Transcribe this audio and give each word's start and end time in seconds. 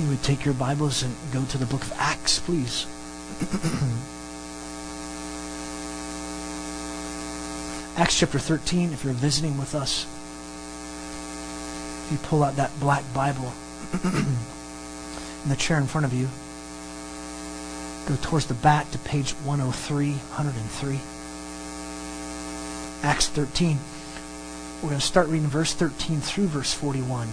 You 0.00 0.08
would 0.08 0.22
take 0.22 0.46
your 0.46 0.54
Bibles 0.54 1.02
and 1.02 1.14
go 1.30 1.44
to 1.44 1.58
the 1.58 1.66
book 1.66 1.82
of 1.82 1.92
Acts, 1.98 2.38
please. 2.38 2.86
Acts 7.98 8.18
chapter 8.18 8.38
13, 8.38 8.94
if 8.94 9.04
you're 9.04 9.12
visiting 9.12 9.58
with 9.58 9.74
us, 9.74 10.06
if 12.06 12.12
you 12.12 12.18
pull 12.28 12.42
out 12.42 12.56
that 12.56 12.70
black 12.80 13.04
Bible 13.12 13.52
in 14.04 15.50
the 15.50 15.56
chair 15.56 15.76
in 15.76 15.86
front 15.86 16.06
of 16.06 16.14
you, 16.14 16.28
go 18.08 18.16
towards 18.22 18.46
the 18.46 18.54
back 18.54 18.90
to 18.92 18.98
page 19.00 19.32
103, 19.32 20.12
103. 20.12 20.98
Acts 23.02 23.28
13. 23.28 23.78
We're 24.82 24.88
going 24.88 24.98
to 24.98 25.06
start 25.06 25.28
reading 25.28 25.48
verse 25.48 25.74
13 25.74 26.20
through 26.20 26.46
verse 26.46 26.72
41. 26.72 27.28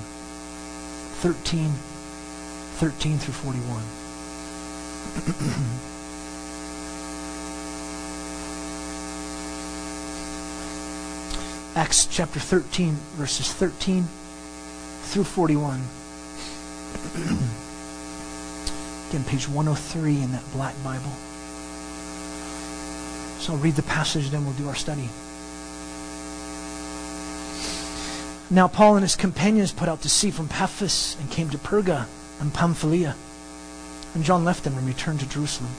13, 1.21 1.71
13 2.77 3.17
through 3.17 3.33
41. 3.33 3.81
Acts 11.75 12.05
chapter 12.05 12.39
13, 12.39 12.93
verses 13.15 13.51
13 13.51 14.03
through 15.01 15.23
41. 15.23 15.81
Again, 19.09 19.23
page 19.23 19.49
103 19.49 20.21
in 20.21 20.31
that 20.33 20.43
black 20.53 20.75
Bible. 20.83 21.11
So 23.39 23.53
I'll 23.53 23.59
read 23.59 23.75
the 23.75 23.81
passage, 23.81 24.29
then 24.29 24.45
we'll 24.45 24.53
do 24.53 24.67
our 24.67 24.75
study. 24.75 25.09
Now 28.51 28.67
Paul 28.67 28.97
and 28.97 29.03
his 29.03 29.15
companions 29.15 29.71
put 29.71 29.89
out 29.89 30.03
to 30.03 30.09
sea 30.09 30.29
from 30.29 30.47
Paphos 30.47 31.17
and 31.19 31.31
came 31.31 31.49
to 31.49 31.57
Perga 31.57 32.05
and 32.39 32.53
Pamphylia. 32.53 33.15
And 34.13 34.23
John 34.23 34.45
left 34.45 34.63
them 34.63 34.77
and 34.77 34.87
returned 34.87 35.19
to 35.19 35.29
Jerusalem. 35.29 35.71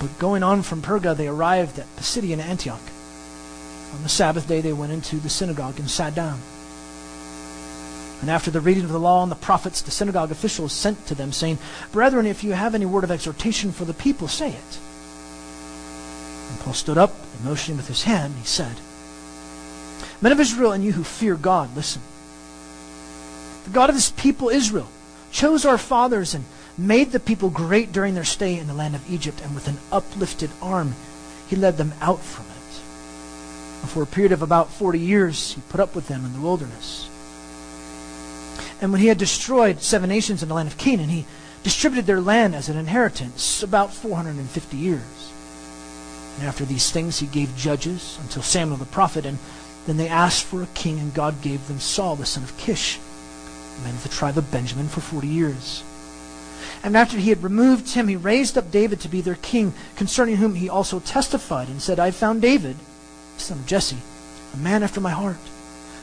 But 0.00 0.18
going 0.18 0.42
on 0.42 0.62
from 0.62 0.82
Perga, 0.82 1.16
they 1.16 1.26
arrived 1.26 1.78
at 1.78 1.96
Pisidian 1.96 2.38
Antioch. 2.38 2.80
On 3.94 4.02
the 4.02 4.08
Sabbath 4.08 4.46
day, 4.46 4.60
they 4.60 4.72
went 4.72 4.92
into 4.92 5.16
the 5.16 5.30
synagogue 5.30 5.78
and 5.78 5.90
sat 5.90 6.14
down. 6.14 6.40
And 8.20 8.30
after 8.30 8.50
the 8.50 8.60
reading 8.60 8.84
of 8.84 8.90
the 8.90 9.00
law 9.00 9.22
and 9.22 9.30
the 9.30 9.36
prophets, 9.36 9.82
the 9.82 9.90
synagogue 9.90 10.30
officials 10.30 10.72
sent 10.72 11.06
to 11.06 11.14
them, 11.14 11.32
saying, 11.32 11.58
Brethren, 11.92 12.26
if 12.26 12.42
you 12.42 12.52
have 12.52 12.74
any 12.74 12.86
word 12.86 13.04
of 13.04 13.10
exhortation 13.10 13.72
for 13.72 13.84
the 13.84 13.94
people, 13.94 14.28
say 14.28 14.50
it. 14.50 14.78
And 16.50 16.60
Paul 16.60 16.74
stood 16.74 16.98
up 16.98 17.12
and 17.34 17.44
motioning 17.44 17.76
with 17.76 17.88
his 17.88 18.04
hand, 18.04 18.34
he 18.38 18.46
said, 18.46 18.76
Men 20.20 20.32
of 20.32 20.40
Israel, 20.40 20.72
and 20.72 20.82
you 20.82 20.92
who 20.92 21.04
fear 21.04 21.36
God, 21.36 21.74
listen. 21.76 22.02
The 23.64 23.70
God 23.70 23.90
of 23.90 23.96
this 23.96 24.10
people, 24.10 24.48
Israel, 24.48 24.88
chose 25.36 25.66
our 25.66 25.76
fathers 25.76 26.32
and 26.32 26.42
made 26.78 27.12
the 27.12 27.20
people 27.20 27.50
great 27.50 27.92
during 27.92 28.14
their 28.14 28.24
stay 28.24 28.58
in 28.58 28.66
the 28.66 28.74
land 28.74 28.94
of 28.94 29.10
Egypt, 29.10 29.42
and 29.44 29.54
with 29.54 29.68
an 29.68 29.76
uplifted 29.92 30.50
arm, 30.62 30.94
he 31.46 31.54
led 31.54 31.76
them 31.76 31.92
out 32.00 32.20
from 32.20 32.46
it. 32.46 33.82
And 33.82 33.90
for 33.90 34.02
a 34.02 34.06
period 34.06 34.32
of 34.32 34.40
about 34.40 34.70
40 34.70 34.98
years, 34.98 35.52
he 35.52 35.60
put 35.68 35.78
up 35.78 35.94
with 35.94 36.08
them 36.08 36.24
in 36.24 36.32
the 36.32 36.40
wilderness. 36.40 37.10
And 38.80 38.92
when 38.92 39.02
he 39.02 39.08
had 39.08 39.18
destroyed 39.18 39.82
seven 39.82 40.08
nations 40.08 40.42
in 40.42 40.48
the 40.48 40.54
land 40.54 40.68
of 40.68 40.78
Canaan, 40.78 41.10
he 41.10 41.26
distributed 41.62 42.06
their 42.06 42.20
land 42.22 42.54
as 42.54 42.70
an 42.70 42.78
inheritance 42.78 43.62
about 43.62 43.92
450 43.92 44.76
years. 44.76 45.32
And 46.38 46.48
after 46.48 46.64
these 46.64 46.90
things, 46.90 47.18
he 47.18 47.26
gave 47.26 47.54
judges 47.56 48.18
until 48.22 48.42
Samuel 48.42 48.78
the 48.78 48.86
prophet, 48.86 49.26
and 49.26 49.38
then 49.86 49.98
they 49.98 50.08
asked 50.08 50.44
for 50.44 50.62
a 50.62 50.68
king, 50.68 50.98
and 50.98 51.12
God 51.12 51.42
gave 51.42 51.68
them 51.68 51.78
Saul, 51.78 52.16
the 52.16 52.24
son 52.24 52.42
of 52.42 52.56
Kish, 52.56 52.98
a 53.78 53.84
man 53.84 53.94
of 53.94 54.02
the 54.02 54.08
tribe 54.08 54.38
of 54.38 54.50
Benjamin, 54.50 54.88
for 54.88 55.00
40 55.00 55.26
years. 55.26 55.82
And 56.82 56.96
after 56.96 57.16
he 57.16 57.30
had 57.30 57.42
removed 57.42 57.94
him, 57.94 58.08
he 58.08 58.16
raised 58.16 58.56
up 58.56 58.70
David 58.70 59.00
to 59.00 59.08
be 59.08 59.20
their 59.20 59.36
king, 59.36 59.74
concerning 59.96 60.36
whom 60.36 60.54
he 60.54 60.68
also 60.68 61.00
testified 61.00 61.68
and 61.68 61.82
said, 61.82 61.98
I 61.98 62.06
have 62.06 62.16
found 62.16 62.42
David, 62.42 62.76
son 63.38 63.58
of 63.58 63.66
Jesse, 63.66 63.98
a 64.54 64.56
man 64.56 64.82
after 64.82 65.00
my 65.00 65.10
heart, 65.10 65.36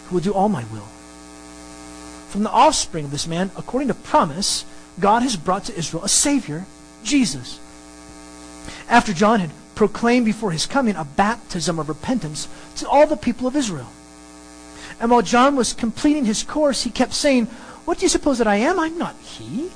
who 0.07 0.15
will 0.15 0.21
do 0.21 0.33
all 0.33 0.49
my 0.49 0.63
will. 0.65 0.87
From 2.29 2.43
the 2.43 2.51
offspring 2.51 3.05
of 3.05 3.11
this 3.11 3.27
man, 3.27 3.51
according 3.55 3.87
to 3.89 3.93
promise, 3.93 4.65
God 4.99 5.21
has 5.23 5.35
brought 5.35 5.65
to 5.65 5.77
Israel 5.77 6.03
a 6.03 6.09
Savior, 6.09 6.65
Jesus. 7.03 7.59
After 8.89 9.13
John 9.13 9.39
had 9.39 9.51
proclaimed 9.75 10.25
before 10.25 10.51
his 10.51 10.65
coming 10.65 10.95
a 10.95 11.05
baptism 11.05 11.79
of 11.79 11.89
repentance 11.89 12.47
to 12.77 12.87
all 12.87 13.07
the 13.07 13.17
people 13.17 13.47
of 13.47 13.55
Israel. 13.55 13.89
And 14.99 15.11
while 15.11 15.21
John 15.21 15.55
was 15.55 15.73
completing 15.73 16.25
his 16.25 16.43
course, 16.43 16.83
he 16.83 16.89
kept 16.89 17.13
saying, 17.13 17.45
What 17.85 17.97
do 17.97 18.03
you 18.05 18.09
suppose 18.09 18.37
that 18.37 18.47
I 18.47 18.55
am? 18.55 18.79
I'm 18.79 18.97
not 18.97 19.15
he. 19.17 19.71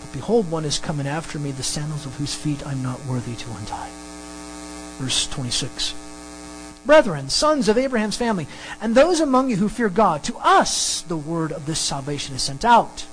But 0.00 0.12
behold, 0.12 0.50
one 0.50 0.64
is 0.64 0.78
coming 0.78 1.06
after 1.06 1.38
me, 1.38 1.52
the 1.52 1.62
sandals 1.62 2.06
of 2.06 2.16
whose 2.16 2.34
feet 2.34 2.66
I'm 2.66 2.82
not 2.82 3.04
worthy 3.06 3.34
to 3.34 3.50
untie. 3.50 3.90
Verse 4.98 5.26
26 5.28 5.94
brethren, 6.84 7.28
sons 7.28 7.68
of 7.68 7.78
Abraham's 7.78 8.16
family, 8.16 8.46
and 8.80 8.94
those 8.94 9.20
among 9.20 9.50
you 9.50 9.56
who 9.56 9.68
fear 9.68 9.88
God, 9.88 10.24
to 10.24 10.36
us 10.38 11.02
the 11.02 11.16
word 11.16 11.52
of 11.52 11.66
this 11.66 11.78
salvation 11.78 12.34
is 12.34 12.42
sent 12.42 12.64
out. 12.64 13.06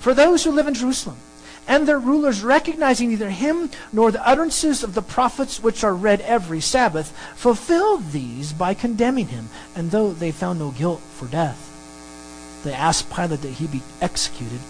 For 0.00 0.14
those 0.14 0.44
who 0.44 0.52
live 0.52 0.66
in 0.66 0.74
Jerusalem, 0.74 1.16
and 1.68 1.86
their 1.86 1.98
rulers, 1.98 2.42
recognizing 2.42 3.08
neither 3.08 3.30
him 3.30 3.70
nor 3.92 4.10
the 4.10 4.26
utterances 4.26 4.82
of 4.82 4.94
the 4.94 5.02
prophets 5.02 5.62
which 5.62 5.82
are 5.82 5.94
read 5.94 6.20
every 6.22 6.60
Sabbath, 6.60 7.16
fulfilled 7.34 8.12
these 8.12 8.52
by 8.52 8.74
condemning 8.74 9.28
him, 9.28 9.48
and 9.74 9.90
though 9.90 10.12
they 10.12 10.30
found 10.30 10.58
no 10.58 10.70
guilt 10.70 11.00
for 11.00 11.26
death, 11.26 11.62
they 12.64 12.72
asked 12.72 13.10
Pilate 13.10 13.42
that 13.42 13.48
he 13.48 13.66
be 13.66 13.82
executed. 14.00 14.60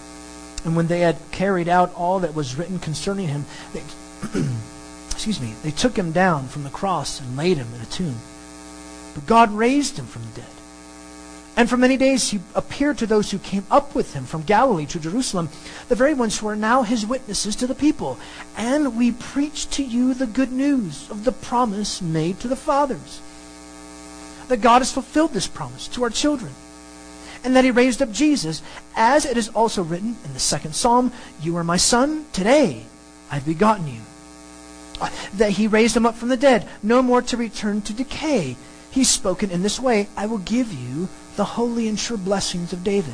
And 0.65 0.75
when 0.75 0.87
they 0.87 1.01
had 1.01 1.17
carried 1.31 1.69
out 1.69 1.93
all 1.95 2.19
that 2.19 2.35
was 2.35 2.55
written 2.55 2.79
concerning 2.79 3.27
him, 3.27 3.45
they 3.73 3.83
excuse 5.11 5.41
me, 5.41 5.53
they 5.63 5.71
took 5.71 5.97
him 5.97 6.11
down 6.11 6.47
from 6.47 6.63
the 6.63 6.69
cross 6.69 7.19
and 7.19 7.37
laid 7.37 7.57
him 7.57 7.73
in 7.73 7.81
a 7.81 7.85
tomb. 7.85 8.17
But 9.15 9.25
God 9.25 9.51
raised 9.51 9.97
him 9.97 10.05
from 10.05 10.23
the 10.23 10.41
dead. 10.41 10.56
And 11.57 11.67
for 11.67 11.75
many 11.75 11.97
days 11.97 12.29
he 12.29 12.39
appeared 12.53 12.99
to 12.99 13.07
those 13.07 13.31
who 13.31 13.39
came 13.39 13.65
up 13.71 13.95
with 13.95 14.13
him 14.13 14.25
from 14.25 14.43
Galilee 14.43 14.85
to 14.85 14.99
Jerusalem, 14.99 15.49
the 15.89 15.95
very 15.95 16.13
ones 16.13 16.37
who 16.37 16.47
are 16.47 16.55
now 16.55 16.83
his 16.83 17.05
witnesses 17.05 17.55
to 17.55 17.67
the 17.67 17.73
people. 17.73 18.19
And 18.55 18.95
we 18.95 19.11
preach 19.11 19.67
to 19.71 19.83
you 19.83 20.13
the 20.13 20.27
good 20.27 20.51
news 20.51 21.09
of 21.09 21.23
the 21.23 21.31
promise 21.31 21.99
made 21.99 22.39
to 22.41 22.47
the 22.47 22.55
fathers. 22.55 23.21
That 24.49 24.61
God 24.61 24.79
has 24.79 24.93
fulfilled 24.93 25.33
this 25.33 25.47
promise 25.47 25.87
to 25.89 26.03
our 26.03 26.11
children. 26.11 26.51
And 27.43 27.55
that 27.55 27.65
he 27.65 27.71
raised 27.71 28.01
up 28.03 28.11
Jesus, 28.11 28.61
as 28.95 29.25
it 29.25 29.35
is 29.35 29.49
also 29.49 29.81
written 29.81 30.15
in 30.23 30.33
the 30.33 30.39
second 30.39 30.75
psalm, 30.75 31.11
You 31.41 31.57
are 31.57 31.63
my 31.63 31.77
son, 31.77 32.27
today 32.33 32.83
I've 33.31 33.45
begotten 33.45 33.87
you 33.87 34.01
that 35.33 35.51
he 35.51 35.67
raised 35.67 35.95
him 35.95 36.05
up 36.05 36.15
from 36.15 36.29
the 36.29 36.37
dead, 36.37 36.67
no 36.81 37.01
more 37.01 37.21
to 37.21 37.37
return 37.37 37.81
to 37.81 37.93
decay. 37.93 38.55
He's 38.89 39.09
spoken 39.09 39.51
in 39.51 39.61
this 39.61 39.79
way 39.79 40.07
I 40.15 40.25
will 40.25 40.39
give 40.39 40.73
you 40.73 41.07
the 41.37 41.45
holy 41.45 41.87
and 41.87 41.97
sure 41.97 42.17
blessings 42.17 42.73
of 42.73 42.83
David. 42.83 43.13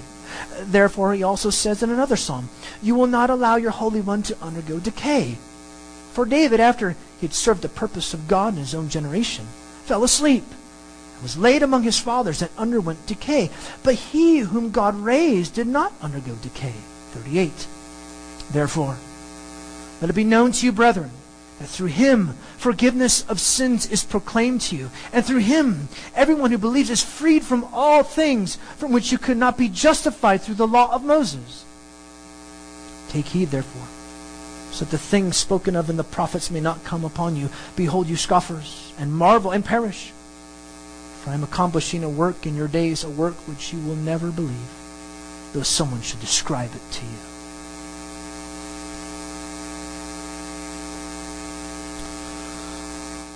Therefore, 0.62 1.14
he 1.14 1.22
also 1.22 1.52
says 1.52 1.84
in 1.84 1.92
another 1.92 2.16
psalm, 2.16 2.50
You 2.82 2.96
will 2.96 3.08
not 3.08 3.30
allow 3.30 3.58
your 3.58 3.72
Holy 3.72 4.02
One 4.02 4.24
to 4.24 4.42
undergo 4.42 4.80
decay. 4.80 5.38
For 6.14 6.26
David, 6.26 6.60
after 6.60 6.96
he 7.20 7.28
had 7.28 7.34
served 7.34 7.62
the 7.62 7.70
purpose 7.70 8.14
of 8.14 8.28
God 8.28 8.54
in 8.54 8.60
his 8.60 8.74
own 8.74 8.90
generation, 8.90 9.46
fell 9.86 10.04
asleep 10.04 10.44
and 11.14 11.24
was 11.24 11.38
laid 11.38 11.62
among 11.62 11.84
his 11.84 12.00
fathers 12.00 12.42
and 12.42 12.50
underwent 12.58 13.06
decay. 13.06 13.52
But 13.84 13.96
he 13.96 14.40
whom 14.40 14.72
God 14.72 14.96
raised 14.96 15.54
did 15.54 15.68
not 15.68 15.94
undergo 16.02 16.36
decay. 16.42 16.74
38. 17.12 17.68
Therefore, 18.52 18.98
let 20.02 20.10
it 20.10 20.16
be 20.16 20.24
known 20.24 20.52
to 20.54 20.66
you, 20.66 20.72
brethren, 20.72 21.12
through 21.66 21.88
him 21.88 22.34
forgiveness 22.58 23.28
of 23.30 23.40
sins 23.40 23.90
is 23.90 24.04
proclaimed 24.04 24.62
to 24.62 24.76
you. 24.76 24.90
And 25.12 25.26
through 25.26 25.40
him, 25.40 25.90
everyone 26.16 26.52
who 26.52 26.58
believes 26.58 26.90
is 26.90 27.04
freed 27.04 27.44
from 27.44 27.68
all 27.74 28.04
things 28.04 28.58
from 28.78 28.92
which 28.92 29.12
you 29.12 29.18
could 29.18 29.38
not 29.38 29.58
be 29.58 29.70
justified 29.70 30.42
through 30.42 30.56
the 30.56 30.68
law 30.68 30.94
of 30.94 31.04
Moses. 31.04 31.66
Take 33.10 33.26
heed, 33.28 33.52
therefore, 33.52 33.88
so 34.72 34.86
that 34.86 34.92
the 34.92 34.98
things 34.98 35.38
spoken 35.38 35.76
of 35.76 35.90
in 35.90 35.98
the 35.98 36.04
prophets 36.04 36.50
may 36.50 36.62
not 36.62 36.84
come 36.84 37.06
upon 37.06 37.36
you. 37.36 37.50
Behold, 37.76 38.08
you 38.08 38.16
scoffers, 38.16 38.94
and 38.98 39.14
marvel 39.14 39.52
and 39.52 39.64
perish. 39.64 40.12
For 41.22 41.30
I 41.30 41.36
am 41.36 41.44
accomplishing 41.44 42.04
a 42.04 42.10
work 42.10 42.46
in 42.46 42.56
your 42.56 42.68
days, 42.68 43.04
a 43.04 43.10
work 43.10 43.36
which 43.48 43.72
you 43.72 43.80
will 43.82 43.96
never 43.96 44.32
believe, 44.32 44.70
though 45.54 45.64
someone 45.64 46.02
should 46.02 46.20
describe 46.22 46.72
it 46.74 46.92
to 46.94 47.06
you. 47.06 47.33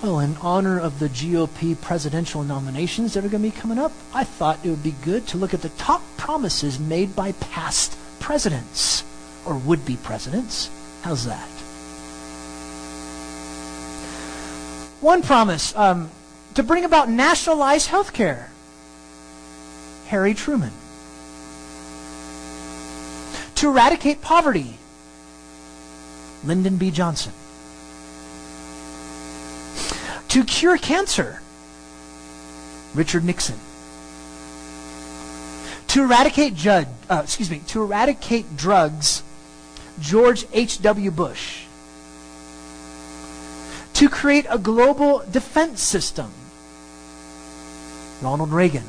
Well, 0.01 0.19
in 0.19 0.37
honor 0.37 0.79
of 0.79 0.99
the 0.99 1.09
GOP 1.09 1.79
presidential 1.81 2.43
nominations 2.43 3.13
that 3.13 3.25
are 3.25 3.29
going 3.29 3.41
to 3.41 3.49
be 3.49 3.55
coming 3.55 3.79
up, 3.79 3.91
I 4.13 4.23
thought 4.23 4.59
it 4.63 4.69
would 4.69 4.83
be 4.83 4.93
good 5.03 5.25
to 5.27 5.37
look 5.37 5.55
at 5.55 5.63
the 5.63 5.69
top 5.69 6.03
promises 6.17 6.79
made 6.79 7.15
by 7.15 7.31
past 7.31 7.97
presidents 8.19 9.03
or 9.43 9.57
would 9.57 9.85
be 9.85 9.95
presidents. 9.97 10.69
How's 11.01 11.25
that? 11.25 11.47
One 15.01 15.23
promise 15.23 15.75
um, 15.75 16.11
to 16.53 16.61
bring 16.61 16.85
about 16.85 17.09
nationalized 17.09 17.87
health 17.87 18.13
care. 18.13 18.51
Harry 20.07 20.35
Truman. 20.35 20.71
To 23.55 23.69
eradicate 23.69 24.21
poverty, 24.21 24.77
Lyndon 26.43 26.77
B. 26.77 26.91
Johnson. 26.91 27.33
To 30.29 30.43
cure 30.43 30.77
cancer, 30.77 31.41
Richard 32.93 33.23
Nixon. 33.23 33.59
To 35.89 36.03
eradicate 36.03 36.55
uh, 36.67 37.21
excuse 37.23 37.49
me, 37.49 37.61
to 37.67 37.81
eradicate 37.81 38.57
drugs, 38.57 39.23
George 39.99 40.45
H.W. 40.53 41.11
Bush. 41.11 41.63
To 43.93 44.09
create 44.09 44.45
a 44.49 44.57
global 44.57 45.23
defense 45.31 45.81
system, 45.81 46.31
Ronald 48.21 48.51
Reagan. 48.51 48.83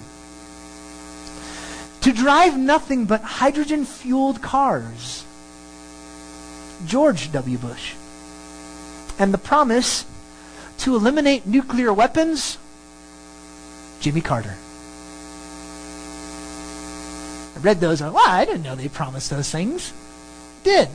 To 2.02 2.12
drive 2.12 2.58
nothing 2.58 3.04
but 3.04 3.22
hydrogen 3.22 3.84
fueled 3.84 4.42
cars, 4.42 5.24
George 6.86 7.32
W. 7.32 7.58
Bush. 7.58 7.94
And 9.18 9.32
the 9.32 9.38
promise 9.38 10.04
to 10.78 10.94
eliminate 10.94 11.46
nuclear 11.46 11.92
weapons, 11.92 12.58
Jimmy 14.00 14.20
Carter. 14.20 14.54
I 17.56 17.60
read 17.60 17.80
those. 17.80 18.00
I, 18.00 18.10
well, 18.10 18.22
I 18.26 18.44
didn't 18.44 18.62
know 18.62 18.76
they 18.76 18.88
promised 18.88 19.30
those 19.30 19.50
things. 19.50 19.92
Did. 20.62 20.88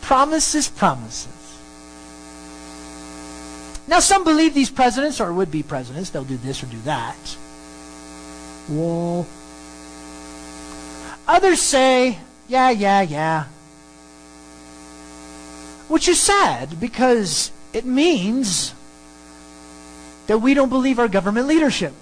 Promises, 0.00 0.68
promises. 0.68 1.28
Now, 3.86 4.00
some 4.00 4.24
believe 4.24 4.54
these 4.54 4.70
presidents 4.70 5.20
or 5.20 5.32
would 5.32 5.50
be 5.50 5.62
presidents, 5.62 6.10
they'll 6.10 6.24
do 6.24 6.36
this 6.36 6.62
or 6.62 6.66
do 6.66 6.78
that. 6.80 7.36
Well, 8.68 9.26
others 11.26 11.60
say, 11.60 12.18
yeah, 12.48 12.70
yeah, 12.70 13.00
yeah. 13.00 13.44
Which 15.88 16.06
is 16.06 16.20
sad 16.20 16.78
because 16.78 17.50
it 17.78 17.86
means 17.86 18.74
that 20.26 20.38
we 20.38 20.52
don't 20.52 20.68
believe 20.68 20.98
our 20.98 21.06
government 21.06 21.46
leadership. 21.46 21.94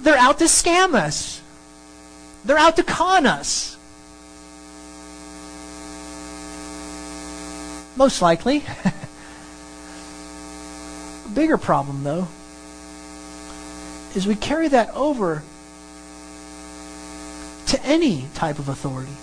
They're 0.00 0.16
out 0.16 0.38
to 0.38 0.44
scam 0.44 0.94
us. 0.94 1.42
They're 2.44 2.56
out 2.56 2.76
to 2.76 2.84
con 2.84 3.26
us. 3.26 3.76
Most 7.96 8.22
likely. 8.22 8.62
A 11.26 11.28
bigger 11.34 11.58
problem, 11.58 12.04
though, 12.04 12.28
is 14.14 14.28
we 14.28 14.36
carry 14.36 14.68
that 14.68 14.90
over 14.94 15.42
to 17.66 17.84
any 17.84 18.26
type 18.34 18.60
of 18.60 18.68
authority 18.68 19.16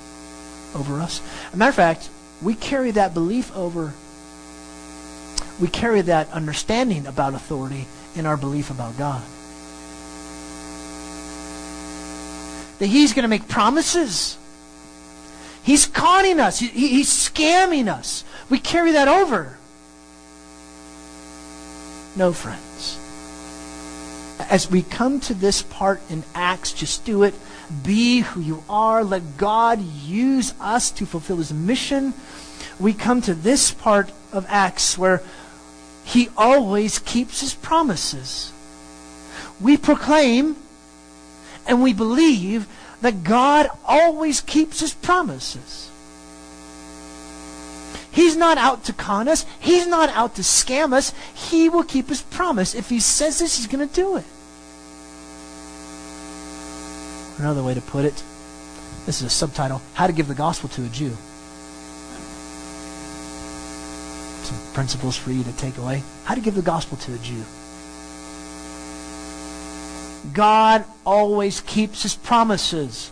over 0.76 1.00
us. 1.00 1.22
As 1.48 1.54
a 1.54 1.58
matter 1.58 1.70
of 1.70 1.76
fact, 1.76 2.10
we 2.42 2.56
carry 2.56 2.92
that 2.92 3.14
belief 3.14 3.56
over, 3.56 3.94
we 5.60 5.68
carry 5.68 6.02
that 6.02 6.32
understanding 6.32 7.06
about 7.06 7.34
authority 7.34 7.88
in 8.16 8.26
our 8.26 8.38
belief 8.38 8.72
about 8.72 8.98
God. 8.98 9.24
that 12.82 12.88
he's 12.88 13.14
going 13.14 13.22
to 13.22 13.30
make 13.30 13.48
promises. 13.48 14.40
He's 15.62 15.86
conning 15.86 16.40
us. 16.40 16.58
He, 16.58 16.68
he's 16.68 17.10
scamming 17.10 17.88
us. 17.88 18.24
We 18.50 18.58
carry 18.58 18.94
that 18.94 19.08
over. 19.08 19.56
No, 22.16 22.34
friends. 22.34 22.98
As 24.50 24.68
we 24.72 24.82
come 24.82 25.20
to 25.22 25.36
this 25.36 25.62
part 25.62 26.02
in 26.10 26.24
Acts, 26.34 26.74
just 26.74 27.06
do 27.06 27.22
it. 27.22 27.36
Be 27.84 28.22
who 28.22 28.42
you 28.42 28.64
are. 28.68 29.04
Let 29.04 29.38
God 29.38 29.80
use 29.80 30.56
us 30.60 30.90
to 30.90 31.06
fulfill 31.06 31.38
his 31.38 31.54
mission. 31.54 32.16
We 32.80 32.94
come 32.94 33.22
to 33.22 33.34
this 33.34 33.72
part 33.72 34.12
of 34.32 34.46
Acts 34.50 34.98
where 34.98 35.22
he 36.04 36.30
always 36.36 37.00
keeps 37.00 37.42
his 37.42 37.54
promises. 37.54 38.52
We 39.60 39.78
proclaim 39.78 40.56
and 41.68 41.82
we 41.84 41.94
believe 41.94 42.68
that 43.02 43.24
God 43.24 43.70
always 43.86 44.42
keeps 44.42 44.80
his 44.80 44.94
promises. 44.94 45.90
He's 48.12 48.36
not 48.36 48.58
out 48.58 48.84
to 48.86 48.94
con 48.94 49.28
us. 49.28 49.46
He's 49.60 49.88
not 49.88 50.10
out 50.10 50.36
to 50.36 50.42
scam 50.42 50.92
us. 50.92 51.14
He 51.34 51.70
will 51.70 51.84
keep 51.84 52.10
his 52.10 52.22
promise. 52.22 52.76
If 52.76 52.90
he 52.90 53.00
says 53.00 53.40
this, 53.40 53.58
he's 53.58 53.68
going 53.68 53.88
to 53.88 53.94
do 53.94 54.18
it. 54.18 54.26
Another 57.40 57.64
way 57.64 57.74
to 57.74 57.82
put 57.82 58.06
it, 58.06 58.22
this 59.06 59.22
is 59.22 59.24
a 59.24 59.30
subtitle 59.30 59.82
How 59.94 60.08
to 60.08 60.14
Give 60.14 60.28
the 60.28 60.36
Gospel 60.36 60.70
to 60.70 60.86
a 60.86 60.90
Jew. 60.90 61.16
Some 64.52 64.74
principles 64.74 65.16
for 65.16 65.32
you 65.32 65.44
to 65.44 65.52
take 65.54 65.78
away. 65.78 66.04
How 66.26 66.36
to 66.36 66.42
give 66.42 66.56
the 66.56 66.62
gospel 66.62 66.98
to 66.98 67.14
a 67.14 67.18
Jew. 67.20 67.44
God 70.34 70.84
always 71.06 71.62
keeps 71.62 72.04
his 72.04 72.16
promises. 72.16 73.12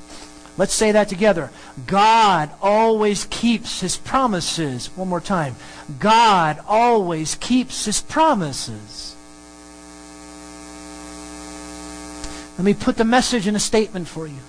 Let's 0.57 0.73
say 0.73 0.91
that 0.91 1.07
together. 1.07 1.49
God 1.87 2.51
always 2.61 3.23
keeps 3.25 3.79
his 3.79 3.95
promises. 3.95 4.87
One 4.97 5.07
more 5.07 5.21
time. 5.21 5.55
God 5.97 6.59
always 6.67 7.35
keeps 7.35 7.85
his 7.85 8.01
promises. 8.01 9.15
Let 12.57 12.65
me 12.65 12.73
put 12.73 12.97
the 12.97 13.05
message 13.05 13.47
in 13.47 13.55
a 13.55 13.59
statement 13.59 14.09
for 14.09 14.27
you. 14.27 14.39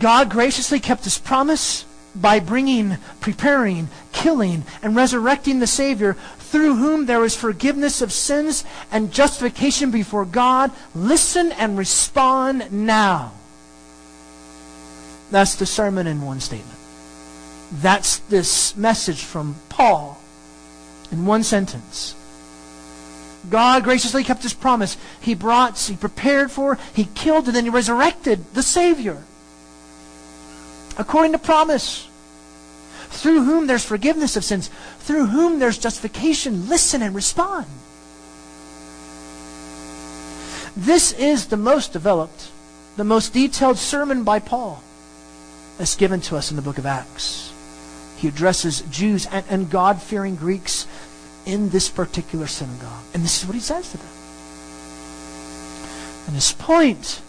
God 0.00 0.28
graciously 0.28 0.80
kept 0.80 1.04
his 1.04 1.18
promise 1.18 1.84
by 2.14 2.40
bringing, 2.40 2.96
preparing, 3.20 3.88
killing, 4.12 4.64
and 4.82 4.96
resurrecting 4.96 5.60
the 5.60 5.66
Savior 5.66 6.14
through 6.38 6.76
whom 6.76 7.06
there 7.06 7.24
is 7.24 7.36
forgiveness 7.36 8.02
of 8.02 8.12
sins 8.12 8.64
and 8.90 9.12
justification 9.12 9.90
before 9.90 10.24
God. 10.24 10.72
Listen 10.94 11.52
and 11.52 11.78
respond 11.78 12.72
now. 12.72 13.32
That's 15.30 15.54
the 15.54 15.66
sermon 15.66 16.06
in 16.06 16.22
one 16.22 16.40
statement. 16.40 16.78
That's 17.72 18.18
this 18.18 18.76
message 18.76 19.22
from 19.22 19.54
Paul 19.68 20.20
in 21.12 21.24
one 21.24 21.44
sentence. 21.44 22.16
God 23.48 23.84
graciously 23.84 24.24
kept 24.24 24.42
his 24.42 24.52
promise. 24.52 24.96
He 25.20 25.34
brought, 25.34 25.78
he 25.78 25.94
prepared 25.96 26.50
for, 26.50 26.78
he 26.94 27.04
killed, 27.14 27.46
and 27.46 27.54
then 27.54 27.64
he 27.64 27.70
resurrected 27.70 28.44
the 28.54 28.62
Savior. 28.62 29.22
According 31.00 31.32
to 31.32 31.38
promise 31.38 32.06
through 33.08 33.42
whom 33.44 33.66
there's 33.66 33.84
forgiveness 33.86 34.36
of 34.36 34.44
sins, 34.44 34.68
through 34.98 35.26
whom 35.26 35.58
there's 35.58 35.78
justification. 35.78 36.68
Listen 36.68 37.00
and 37.00 37.14
respond. 37.14 37.64
This 40.76 41.12
is 41.12 41.46
the 41.46 41.56
most 41.56 41.94
developed, 41.94 42.50
the 42.98 43.04
most 43.04 43.32
detailed 43.32 43.78
sermon 43.78 44.24
by 44.24 44.40
Paul 44.40 44.82
that's 45.78 45.96
given 45.96 46.20
to 46.22 46.36
us 46.36 46.50
in 46.50 46.56
the 46.56 46.62
book 46.62 46.76
of 46.76 46.84
Acts. 46.84 47.50
He 48.18 48.28
addresses 48.28 48.82
Jews 48.82 49.24
and, 49.24 49.44
and 49.48 49.70
God 49.70 50.02
fearing 50.02 50.36
Greeks 50.36 50.86
in 51.46 51.70
this 51.70 51.88
particular 51.88 52.46
synagogue. 52.46 53.04
And 53.14 53.24
this 53.24 53.42
is 53.42 53.46
what 53.46 53.54
he 53.54 53.60
says 53.62 53.90
to 53.92 53.96
them. 53.96 54.06
And 56.26 56.34
his 56.34 56.52
point 56.52 57.22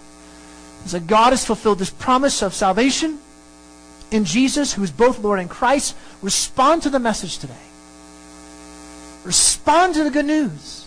is 0.84 0.92
that 0.92 1.08
God 1.08 1.32
has 1.32 1.46
fulfilled 1.46 1.80
this 1.80 1.90
promise 1.90 2.42
of 2.42 2.54
salvation 2.54 3.20
in 4.12 4.26
Jesus, 4.26 4.74
who 4.74 4.84
is 4.84 4.92
both 4.92 5.20
Lord 5.20 5.40
and 5.40 5.50
Christ, 5.50 5.96
respond 6.22 6.84
to 6.84 6.90
the 6.90 7.00
message 7.00 7.38
today. 7.38 7.54
Respond 9.24 9.96
to 9.96 10.04
the 10.04 10.12
good 10.12 10.26
news. 10.26 10.86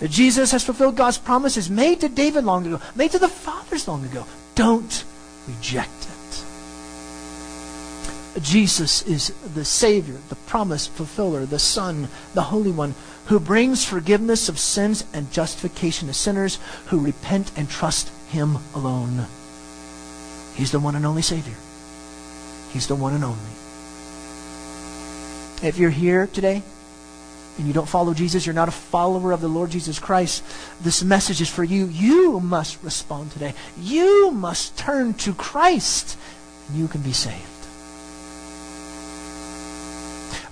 That 0.00 0.10
Jesus 0.10 0.52
has 0.52 0.64
fulfilled 0.64 0.96
God's 0.96 1.18
promises 1.18 1.68
made 1.68 2.00
to 2.00 2.08
David 2.08 2.44
long 2.44 2.66
ago, 2.66 2.80
made 2.94 3.10
to 3.12 3.18
the 3.18 3.28
fathers 3.28 3.88
long 3.88 4.04
ago. 4.04 4.26
Don't 4.54 5.04
reject 5.48 5.90
it. 5.90 6.10
Jesus 8.42 9.02
is 9.02 9.32
the 9.54 9.64
Savior, 9.64 10.16
the 10.28 10.34
promise 10.34 10.86
fulfiller, 10.86 11.46
the 11.46 11.58
Son, 11.58 12.08
the 12.34 12.42
Holy 12.42 12.72
One, 12.72 12.94
who 13.26 13.40
brings 13.40 13.84
forgiveness 13.84 14.48
of 14.48 14.58
sins 14.58 15.04
and 15.12 15.32
justification 15.32 16.08
to 16.08 16.14
sinners 16.14 16.58
who 16.86 16.98
repent 16.98 17.52
and 17.56 17.70
trust 17.70 18.10
Him 18.28 18.58
alone. 18.74 19.26
He's 20.54 20.70
the 20.70 20.78
one 20.78 20.94
and 20.94 21.04
only 21.04 21.22
Savior. 21.22 21.54
He's 22.72 22.86
the 22.86 22.94
one 22.94 23.14
and 23.14 23.24
only. 23.24 23.38
If 25.62 25.78
you're 25.78 25.90
here 25.90 26.26
today 26.26 26.62
and 27.56 27.66
you 27.66 27.72
don't 27.72 27.88
follow 27.88 28.14
Jesus, 28.14 28.44
you're 28.44 28.54
not 28.54 28.68
a 28.68 28.72
follower 28.72 29.32
of 29.32 29.40
the 29.40 29.48
Lord 29.48 29.70
Jesus 29.70 29.98
Christ, 29.98 30.44
this 30.80 31.02
message 31.02 31.40
is 31.40 31.48
for 31.48 31.64
you. 31.64 31.86
You 31.86 32.40
must 32.40 32.82
respond 32.82 33.30
today. 33.30 33.54
You 33.80 34.30
must 34.32 34.76
turn 34.76 35.14
to 35.14 35.32
Christ, 35.34 36.18
and 36.68 36.78
you 36.78 36.88
can 36.88 37.00
be 37.00 37.12
saved. 37.12 37.42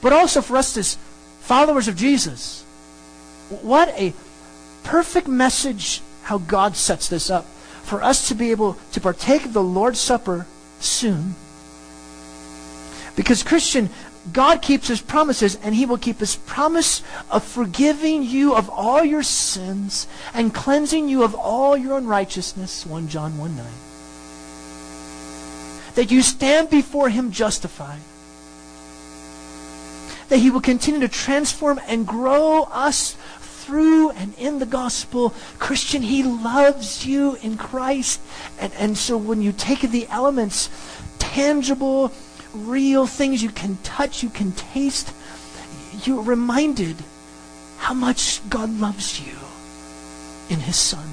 But 0.00 0.12
also 0.12 0.42
for 0.42 0.56
us 0.56 0.76
as 0.76 0.96
followers 1.40 1.88
of 1.88 1.96
Jesus, 1.96 2.62
what 3.62 3.88
a 3.90 4.12
perfect 4.84 5.28
message 5.28 6.00
how 6.24 6.38
God 6.38 6.76
sets 6.76 7.08
this 7.08 7.30
up. 7.30 7.46
For 7.82 8.02
us 8.02 8.28
to 8.28 8.34
be 8.34 8.50
able 8.50 8.78
to 8.92 9.00
partake 9.00 9.44
of 9.44 9.52
the 9.52 9.62
Lord's 9.62 10.00
Supper 10.00 10.46
soon. 10.80 11.34
Because, 13.16 13.42
Christian, 13.42 13.90
God 14.32 14.62
keeps 14.62 14.86
his 14.88 15.00
promises, 15.00 15.58
and 15.62 15.74
he 15.74 15.84
will 15.84 15.98
keep 15.98 16.20
his 16.20 16.36
promise 16.36 17.02
of 17.30 17.42
forgiving 17.42 18.22
you 18.22 18.54
of 18.54 18.70
all 18.70 19.04
your 19.04 19.24
sins 19.24 20.06
and 20.32 20.54
cleansing 20.54 21.08
you 21.08 21.24
of 21.24 21.34
all 21.34 21.76
your 21.76 21.98
unrighteousness. 21.98 22.86
1 22.86 23.08
John 23.08 23.36
1 23.36 23.56
9. 23.56 23.66
That 25.96 26.10
you 26.10 26.22
stand 26.22 26.70
before 26.70 27.08
him 27.08 27.32
justified. 27.32 28.00
That 30.28 30.38
he 30.38 30.50
will 30.50 30.60
continue 30.60 31.00
to 31.00 31.08
transform 31.08 31.80
and 31.86 32.06
grow 32.06 32.62
us 32.64 33.16
through 33.62 34.10
and 34.10 34.34
in 34.38 34.58
the 34.58 34.66
gospel. 34.66 35.34
Christian, 35.58 36.02
he 36.02 36.22
loves 36.22 37.06
you 37.06 37.36
in 37.42 37.56
Christ. 37.56 38.20
And, 38.58 38.72
and 38.78 38.98
so 38.98 39.16
when 39.16 39.42
you 39.42 39.52
take 39.52 39.80
the 39.80 40.06
elements, 40.08 40.68
tangible, 41.18 42.12
real 42.52 43.06
things 43.06 43.42
you 43.42 43.50
can 43.50 43.78
touch, 43.82 44.22
you 44.22 44.28
can 44.28 44.52
taste, 44.52 45.12
you're 46.04 46.22
reminded 46.22 46.96
how 47.78 47.94
much 47.94 48.48
God 48.48 48.70
loves 48.78 49.20
you 49.20 49.36
in 50.48 50.60
His 50.60 50.76
Son, 50.76 51.06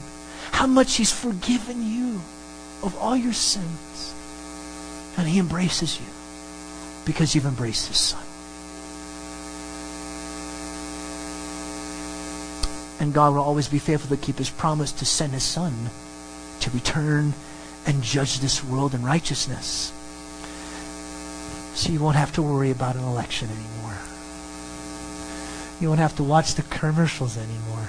how 0.51 0.68
much 0.68 0.96
He's 0.96 1.12
forgiven 1.12 1.82
you 1.89 2.22
of 2.84 2.96
all 3.00 3.15
your 3.15 3.34
sins. 3.34 4.13
And 5.18 5.27
He 5.27 5.39
embraces 5.39 6.00
you 6.00 6.06
because 7.06 7.36
you've 7.36 7.46
embraced 7.46 7.88
His 7.88 7.98
Son. 7.98 8.28
And 13.00 13.13
God 13.13 13.34
will 13.34 13.41
always 13.41 13.68
be 13.68 13.79
faithful 13.79 14.15
to 14.15 14.22
keep 14.22 14.38
His 14.38 14.50
promise 14.50 14.91
to 14.94 15.06
send 15.06 15.34
His 15.34 15.44
Son 15.44 15.89
to 16.60 16.70
return 16.72 17.34
and 17.86 18.03
judge 18.03 18.39
this 18.39 18.63
world 18.63 18.94
in 18.94 19.03
righteousness 19.03 19.94
so 21.79 21.94
you 21.94 22.00
won't 22.01 22.18
have 22.18 22.34
to 22.34 22.41
worry 22.41 22.72
about 22.72 22.98
an 22.98 23.03
election 23.03 23.48
anymore. 23.50 23.98
You 25.79 25.88
won't 25.88 26.01
have 26.01 26.15
to 26.18 26.24
watch 26.24 26.56
the 26.56 26.63
commercials 26.63 27.38
anymore. 27.38 27.88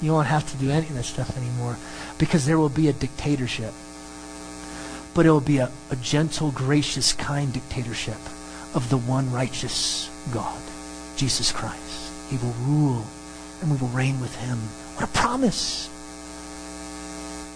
You 0.00 0.12
won't 0.12 0.26
have 0.26 0.50
to 0.50 0.56
do 0.56 0.70
any 0.70 0.86
of 0.86 0.94
that 0.94 1.04
stuff 1.04 1.36
anymore 1.36 1.76
because 2.18 2.46
there 2.46 2.58
will 2.58 2.70
be 2.70 2.88
a 2.88 2.94
dictatorship. 2.94 3.74
But 5.12 5.26
it 5.26 5.30
will 5.30 5.42
be 5.42 5.58
a, 5.58 5.70
a 5.90 5.96
gentle, 5.96 6.50
gracious, 6.50 7.12
kind 7.12 7.52
dictatorship 7.52 8.16
of 8.74 8.88
the 8.88 8.96
one 8.96 9.30
righteous 9.30 10.10
God, 10.32 10.60
Jesus 11.16 11.52
Christ. 11.52 12.10
He 12.30 12.38
will 12.38 12.54
rule 12.62 13.04
and 13.64 13.72
we 13.72 13.78
will 13.78 13.88
reign 13.88 14.20
with 14.20 14.34
him. 14.36 14.58
What 14.96 15.04
a 15.04 15.12
promise! 15.12 15.88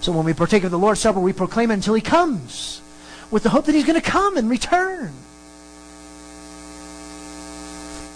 So 0.00 0.10
when 0.12 0.24
we 0.24 0.32
partake 0.32 0.64
of 0.64 0.70
the 0.70 0.78
Lord's 0.78 1.00
Supper, 1.00 1.20
we 1.20 1.32
proclaim 1.32 1.70
it 1.70 1.74
until 1.74 1.94
he 1.94 2.00
comes 2.00 2.80
with 3.30 3.42
the 3.42 3.50
hope 3.50 3.66
that 3.66 3.74
he's 3.74 3.84
going 3.84 4.00
to 4.00 4.10
come 4.10 4.36
and 4.36 4.48
return. 4.48 5.12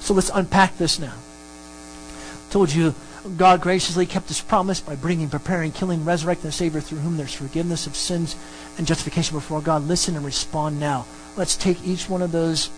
So 0.01 0.15
let's 0.15 0.31
unpack 0.33 0.79
this 0.79 0.99
now. 0.99 1.15
I 1.15 2.53
Told 2.53 2.73
you 2.73 2.95
God 3.37 3.61
graciously 3.61 4.07
kept 4.07 4.29
his 4.29 4.41
promise 4.41 4.81
by 4.81 4.97
bringing, 4.97 5.29
preparing, 5.29 5.71
killing, 5.71 6.05
resurrecting 6.05 6.49
the 6.49 6.53
Savior 6.53 6.81
through 6.81 6.99
whom 6.99 7.19
there's 7.19 7.35
forgiveness 7.35 7.87
of 7.87 7.95
sins 7.95 8.37
and 8.79 8.87
justification 8.87 9.37
before 9.37 9.61
God. 9.61 9.83
Listen 9.83 10.17
and 10.17 10.25
respond 10.25 10.81
now. 10.81 11.05
Let's 11.37 11.57
take 11.57 11.85
each 11.85 12.09
one 12.09 12.23
of 12.23 12.33
those, 12.33 12.71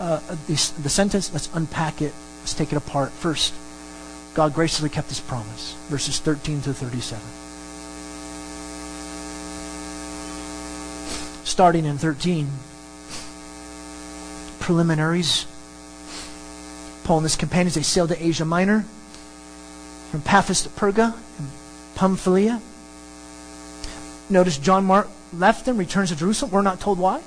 uh, 0.00 0.18
the, 0.46 0.72
the 0.82 0.88
sentence, 0.88 1.32
let's 1.32 1.50
unpack 1.52 2.00
it. 2.00 2.14
Let's 2.40 2.54
take 2.54 2.72
it 2.72 2.76
apart. 2.76 3.10
First, 3.10 3.54
God 4.34 4.54
graciously 4.54 4.88
kept 4.88 5.08
his 5.08 5.20
promise. 5.20 5.74
Verses 5.88 6.18
13 6.18 6.62
to 6.62 6.74
37. 6.74 7.22
Starting 11.44 11.84
in 11.84 11.98
13, 11.98 12.48
preliminaries 14.58 15.46
Paul 17.04 17.18
and 17.18 17.24
his 17.24 17.36
companions, 17.36 17.74
they 17.74 17.82
sailed 17.82 18.10
to 18.10 18.24
Asia 18.24 18.44
Minor, 18.44 18.84
from 20.10 20.22
Paphos 20.22 20.62
to 20.62 20.68
Perga 20.68 21.14
and 21.38 21.50
Pamphylia. 21.94 22.60
Notice 24.30 24.58
John 24.58 24.84
Mark 24.84 25.08
left 25.32 25.64
them, 25.64 25.76
returns 25.76 26.10
to 26.10 26.16
Jerusalem. 26.16 26.52
We're 26.52 26.62
not 26.62 26.80
told 26.80 26.98
why. 26.98 27.20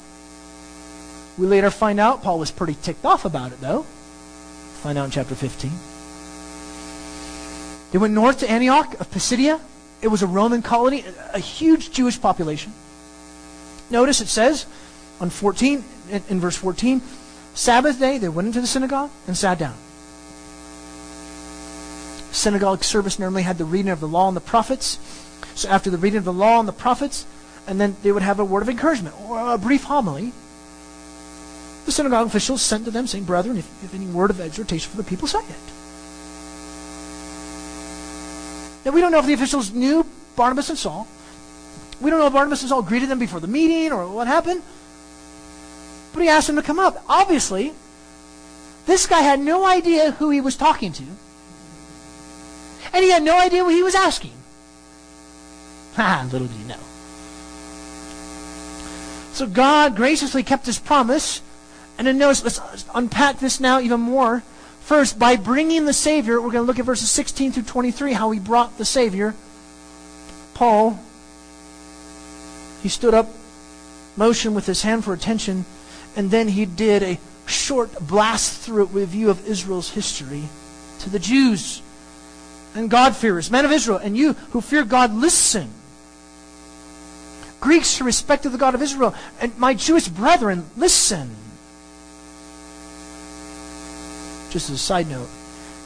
We 1.38 1.46
later 1.48 1.70
find 1.70 2.00
out 2.00 2.24
Paul 2.24 2.40
was 2.40 2.52
pretty 2.52 2.76
ticked 2.82 3.06
off 3.06 3.26
about 3.26 3.52
it, 3.52 3.60
though. 3.60 3.84
Find 4.82 4.98
out 4.98 5.06
in 5.06 5.12
chapter 5.12 5.36
15. 5.36 5.72
They 7.96 8.00
went 8.00 8.14
north 8.14 8.40
to 8.40 8.52
Antioch 8.52 9.00
of 9.00 9.10
Pisidia. 9.10 9.58
It 10.02 10.10
was 10.10 10.22
a 10.22 10.28
Roman 10.28 10.62
colony, 10.62 11.06
a 11.32 11.40
huge 11.40 11.94
Jewish 11.94 12.20
population. 12.20 12.74
Notice 13.90 14.20
it 14.20 14.28
says 14.28 14.66
on 15.22 15.30
14, 15.30 15.82
in, 16.12 16.42
verse 16.42 16.58
14, 16.58 17.02
Sabbath 17.54 17.98
day, 17.98 18.18
they 18.18 18.28
went 18.28 18.48
into 18.48 18.60
the 18.60 18.68
synagogue 18.68 19.12
and 19.28 19.38
sat 19.38 19.60
down. 19.60 19.76
Synagogue 22.34 22.84
service 22.84 23.18
normally 23.18 23.44
had 23.44 23.58
the 23.58 23.64
reading 23.64 23.94
of 23.94 24.02
the 24.02 24.10
law 24.10 24.28
and 24.28 24.36
the 24.36 24.42
prophets. 24.42 25.00
So 25.56 25.70
after 25.70 25.90
the 25.90 25.98
reading 25.98 26.18
of 26.18 26.26
the 26.26 26.34
law 26.34 26.60
and 26.60 26.68
the 26.68 26.74
prophets, 26.74 27.26
and 27.66 27.80
then 27.80 27.96
they 28.04 28.12
would 28.12 28.24
have 28.24 28.42
a 28.42 28.44
word 28.44 28.62
of 28.62 28.68
encouragement 28.68 29.16
or 29.22 29.54
a 29.54 29.58
brief 29.58 29.86
homily. 29.86 30.34
The 31.86 31.94
synagogue 31.94 32.28
officials 32.28 32.62
sent 32.62 32.84
to 32.84 32.92
them 32.92 33.08
saying, 33.08 33.24
Brethren, 33.24 33.56
if 33.56 33.66
you 33.66 33.88
have 33.88 33.96
any 33.96 34.08
word 34.08 34.32
of 34.32 34.42
exhortation 34.42 34.92
for 34.92 34.98
the 34.98 35.04
people, 35.06 35.30
say 35.30 35.40
it. 35.40 35.85
Now, 38.86 38.92
we 38.92 39.02
don't 39.02 39.12
know 39.12 39.20
if 39.20 39.26
the 39.26 39.34
officials 39.34 39.72
knew 39.72 40.06
Barnabas 40.36 40.70
and 40.70 40.78
Saul. 40.78 41.08
We 42.00 42.12
don't 42.12 42.20
know 42.20 42.28
if 42.28 42.34
Barnabas 42.34 42.62
and 42.62 42.70
Saul 42.70 42.84
greeted 42.84 43.10
them 43.10 43.18
before 43.18 43.40
the 43.40 43.48
meeting 43.48 43.92
or 43.92 44.08
what 44.08 44.28
happened. 44.28 44.62
But 46.14 46.22
he 46.22 46.30
asked 46.30 46.48
them 46.48 46.56
to 46.56 46.62
come 46.62 46.80
up. 46.80 47.04
Obviously, 47.10 47.74
this 48.86 49.08
guy 49.08 49.22
had 49.22 49.40
no 49.40 49.66
idea 49.66 50.12
who 50.12 50.30
he 50.30 50.40
was 50.40 50.56
talking 50.56 50.94
to. 50.94 51.04
And 52.94 53.04
he 53.04 53.10
had 53.10 53.24
no 53.24 53.40
idea 53.40 53.64
what 53.64 53.74
he 53.74 53.84
was 53.84 53.96
asking. 53.96 54.32
Ha, 55.96 56.22
ah, 56.24 56.30
little 56.32 56.48
did 56.48 56.58
he 56.58 56.64
know. 56.66 56.80
So 59.34 59.48
God 59.48 59.96
graciously 59.96 60.44
kept 60.44 60.66
his 60.66 60.80
promise. 60.80 61.42
And 61.98 62.08
then 62.08 62.18
notice, 62.18 62.44
let's 62.44 62.86
unpack 62.94 63.40
this 63.40 63.60
now 63.60 63.80
even 63.80 64.00
more. 64.00 64.44
First, 64.86 65.18
by 65.18 65.36
bringing 65.36 65.86
the 65.86 65.94
Savior, 65.94 66.40
we're 66.40 66.52
going 66.52 66.64
to 66.64 66.68
look 66.68 66.78
at 66.78 66.86
verses 66.86 67.10
16 67.10 67.54
through 67.54 67.64
23, 67.64 68.14
how 68.14 68.30
he 68.30 68.40
brought 68.40 68.78
the 68.78 68.86
Savior. 68.86 69.34
Paul, 70.54 71.00
he 72.84 72.90
stood 72.90 73.16
up, 73.16 73.28
motioned 74.16 74.54
with 74.54 74.68
his 74.68 74.84
hand 74.84 75.04
for 75.04 75.12
attention, 75.12 75.66
and 76.16 76.30
then 76.30 76.50
he 76.50 76.66
did 76.66 77.02
a 77.02 77.20
short 77.48 78.00
blast 78.00 78.62
through 78.62 78.86
review 78.86 79.32
of 79.32 79.48
Israel's 79.48 79.90
history 79.90 80.44
to 81.00 81.10
the 81.10 81.18
Jews 81.18 81.82
and 82.76 82.88
God-fearers, 82.88 83.50
men 83.50 83.66
of 83.66 83.72
Israel, 83.72 83.98
and 83.98 84.16
you 84.16 84.34
who 84.52 84.62
fear 84.62 84.84
God, 84.84 85.16
listen. 85.16 85.72
Greeks 87.60 87.98
who 87.98 88.06
respected 88.06 88.50
the 88.50 88.60
God 88.60 88.76
of 88.76 88.84
Israel, 88.84 89.16
and 89.42 89.58
my 89.58 89.74
Jewish 89.74 90.08
brethren, 90.08 90.70
listen. 90.78 91.36
Just 94.56 94.70
as 94.70 94.76
a 94.76 94.80
side 94.80 95.10
note, 95.10 95.28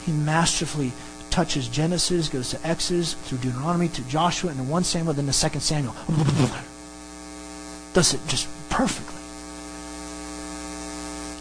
he 0.06 0.12
masterfully 0.12 0.92
touches 1.28 1.66
Genesis, 1.66 2.28
goes 2.28 2.50
to 2.50 2.64
Exodus, 2.64 3.14
through 3.14 3.38
Deuteronomy, 3.38 3.88
to 3.88 4.02
Joshua, 4.02 4.48
and 4.48 4.60
then 4.60 4.68
1 4.68 4.84
Samuel, 4.84 5.12
then 5.12 5.26
the 5.26 5.32
2 5.32 5.58
Samuel. 5.58 5.92
Does 7.94 8.14
it 8.14 8.20
just 8.28 8.46
perfectly. 8.68 9.20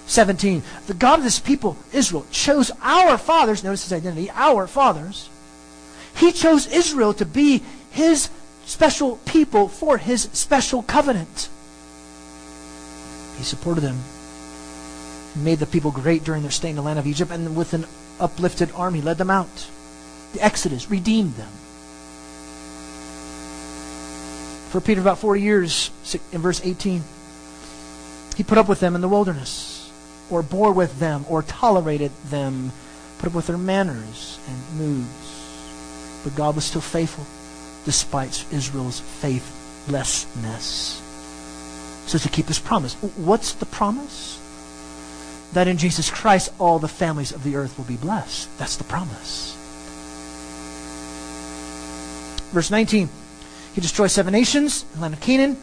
17. 0.07 0.63
The 0.87 0.95
God 0.95 1.19
of 1.19 1.23
this 1.23 1.37
people, 1.37 1.77
Israel, 1.93 2.25
chose 2.31 2.71
our 2.81 3.15
fathers, 3.19 3.63
notice 3.63 3.83
his 3.83 3.93
identity, 3.93 4.31
our 4.31 4.65
fathers. 4.65 5.29
He 6.15 6.31
chose 6.31 6.65
Israel 6.65 7.13
to 7.13 7.27
be 7.27 7.61
his 7.91 8.31
special 8.65 9.17
people 9.25 9.67
for 9.67 9.99
his 9.99 10.23
special 10.33 10.81
covenant. 10.81 11.47
He 13.37 13.43
supported 13.43 13.81
them. 13.81 13.99
Made 15.43 15.59
the 15.59 15.65
people 15.65 15.91
great 15.91 16.23
during 16.23 16.41
their 16.41 16.51
stay 16.51 16.69
in 16.69 16.75
the 16.75 16.81
land 16.81 16.99
of 16.99 17.07
Egypt, 17.07 17.31
and 17.31 17.55
with 17.55 17.73
an 17.73 17.85
uplifted 18.19 18.71
arm, 18.73 18.93
he 18.93 19.01
led 19.01 19.17
them 19.17 19.29
out. 19.29 19.67
The 20.33 20.43
Exodus 20.43 20.89
redeemed 20.89 21.35
them. 21.35 21.51
For 24.69 24.81
Peter, 24.81 25.01
about 25.01 25.17
40 25.17 25.41
years, 25.41 25.89
in 26.31 26.41
verse 26.41 26.61
18, 26.63 27.03
he 28.35 28.43
put 28.43 28.57
up 28.57 28.69
with 28.69 28.79
them 28.79 28.95
in 28.95 29.01
the 29.01 29.07
wilderness 29.07 29.91
or 30.29 30.43
bore 30.43 30.71
with 30.71 30.99
them 30.99 31.25
or 31.27 31.41
tolerated 31.41 32.11
them, 32.25 32.71
put 33.17 33.27
up 33.27 33.33
with 33.33 33.47
their 33.47 33.57
manners 33.57 34.39
and 34.47 34.79
moods. 34.79 36.21
But 36.23 36.35
God 36.35 36.55
was 36.55 36.65
still 36.65 36.81
faithful 36.81 37.25
despite 37.85 38.45
Israel's 38.51 38.99
faithlessness. 38.99 41.01
So 42.05 42.17
to 42.17 42.29
keep 42.29 42.47
his 42.47 42.59
promise. 42.59 42.95
What's 43.15 43.53
the 43.53 43.65
promise? 43.65 44.39
That 45.53 45.67
in 45.67 45.77
Jesus 45.77 46.09
Christ 46.11 46.53
all 46.59 46.79
the 46.79 46.87
families 46.87 47.31
of 47.31 47.43
the 47.43 47.55
earth 47.55 47.77
will 47.77 47.85
be 47.85 47.97
blessed. 47.97 48.55
That's 48.57 48.77
the 48.77 48.83
promise. 48.83 49.55
Verse 52.51 52.71
19. 52.71 53.09
He 53.73 53.81
destroyed 53.81 54.11
seven 54.11 54.33
nations, 54.33 54.83
the 54.83 55.01
land 55.01 55.13
of 55.13 55.21
Canaan, 55.21 55.57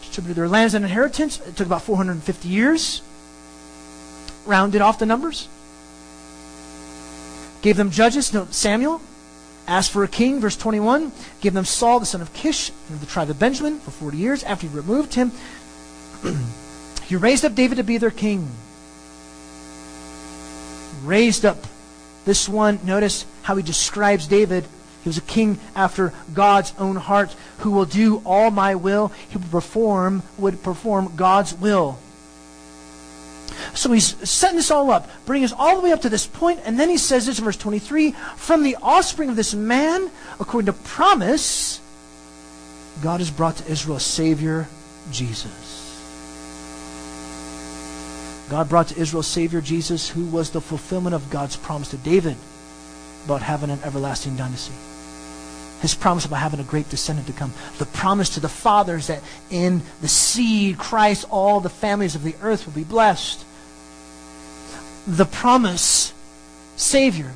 distributed 0.00 0.36
their 0.36 0.48
lands 0.48 0.74
and 0.74 0.84
inheritance. 0.84 1.40
It 1.40 1.56
took 1.56 1.66
about 1.66 1.82
450 1.82 2.48
years. 2.48 3.02
Rounded 4.44 4.80
off 4.80 4.98
the 4.98 5.06
numbers. 5.06 5.48
Gave 7.62 7.76
them 7.76 7.90
judges, 7.90 8.34
no, 8.34 8.46
Samuel. 8.50 9.00
Asked 9.68 9.92
for 9.92 10.02
a 10.02 10.08
king, 10.08 10.40
verse 10.40 10.56
21. 10.56 11.12
Gave 11.40 11.54
them 11.54 11.64
Saul, 11.64 12.00
the 12.00 12.06
son 12.06 12.20
of 12.20 12.32
Kish, 12.34 12.70
of 12.90 13.00
the 13.00 13.06
tribe 13.06 13.30
of 13.30 13.38
Benjamin, 13.38 13.78
for 13.78 13.92
40 13.92 14.16
years. 14.16 14.42
After 14.42 14.66
he 14.66 14.76
removed 14.76 15.14
him, 15.14 15.30
he 17.06 17.14
raised 17.14 17.44
up 17.44 17.54
David 17.54 17.76
to 17.76 17.84
be 17.84 17.98
their 17.98 18.10
king. 18.10 18.48
Raised 21.02 21.44
up 21.44 21.58
this 22.24 22.48
one, 22.48 22.78
notice 22.84 23.26
how 23.42 23.56
he 23.56 23.62
describes 23.62 24.26
David 24.26 24.64
he 25.02 25.08
was 25.08 25.18
a 25.18 25.22
king 25.22 25.58
after 25.74 26.12
God's 26.32 26.72
own 26.78 26.96
heart 26.96 27.34
who 27.58 27.72
will 27.72 27.84
do 27.84 28.22
all 28.24 28.50
my 28.50 28.76
will. 28.76 29.08
He 29.28 29.36
would 29.36 29.50
perform, 29.50 30.22
would 30.38 30.62
perform 30.62 31.14
God's 31.16 31.54
will. 31.54 31.98
So 33.74 33.90
he's 33.90 34.16
setting 34.28 34.56
this 34.56 34.70
all 34.70 34.90
up, 34.90 35.10
bringing 35.26 35.44
us 35.44 35.52
all 35.52 35.76
the 35.76 35.82
way 35.82 35.92
up 35.92 36.02
to 36.02 36.08
this 36.08 36.26
point, 36.26 36.60
and 36.64 36.78
then 36.78 36.88
he 36.88 36.98
says 36.98 37.26
this 37.26 37.38
in 37.38 37.44
verse 37.44 37.56
23 37.56 38.12
From 38.36 38.62
the 38.62 38.76
offspring 38.80 39.28
of 39.28 39.36
this 39.36 39.54
man, 39.54 40.10
according 40.38 40.66
to 40.66 40.72
promise, 40.72 41.80
God 43.02 43.20
has 43.20 43.30
brought 43.30 43.56
to 43.56 43.70
Israel 43.70 43.96
a 43.96 44.00
Savior, 44.00 44.68
Jesus. 45.10 45.61
God 48.52 48.68
brought 48.68 48.88
to 48.88 49.00
Israel 49.00 49.22
Savior 49.22 49.62
Jesus, 49.62 50.10
who 50.10 50.26
was 50.26 50.50
the 50.50 50.60
fulfillment 50.60 51.14
of 51.14 51.30
God's 51.30 51.56
promise 51.56 51.88
to 51.88 51.96
David 51.96 52.36
about 53.24 53.40
having 53.40 53.70
an 53.70 53.78
everlasting 53.82 54.36
dynasty 54.36 54.74
his 55.82 55.96
promise 55.96 56.24
about 56.24 56.36
having 56.36 56.60
a 56.60 56.64
great 56.64 56.88
descendant 56.88 57.26
to 57.26 57.32
come. 57.32 57.52
The 57.78 57.86
promise 57.86 58.30
to 58.30 58.40
the 58.40 58.48
fathers 58.48 59.08
that 59.08 59.20
in 59.50 59.82
the 60.00 60.06
seed, 60.06 60.78
Christ, 60.78 61.26
all 61.28 61.58
the 61.58 61.68
families 61.68 62.14
of 62.14 62.22
the 62.22 62.36
earth 62.40 62.66
will 62.66 62.72
be 62.72 62.84
blessed. 62.84 63.44
The 65.08 65.24
promise, 65.24 66.14
Savior, 66.76 67.32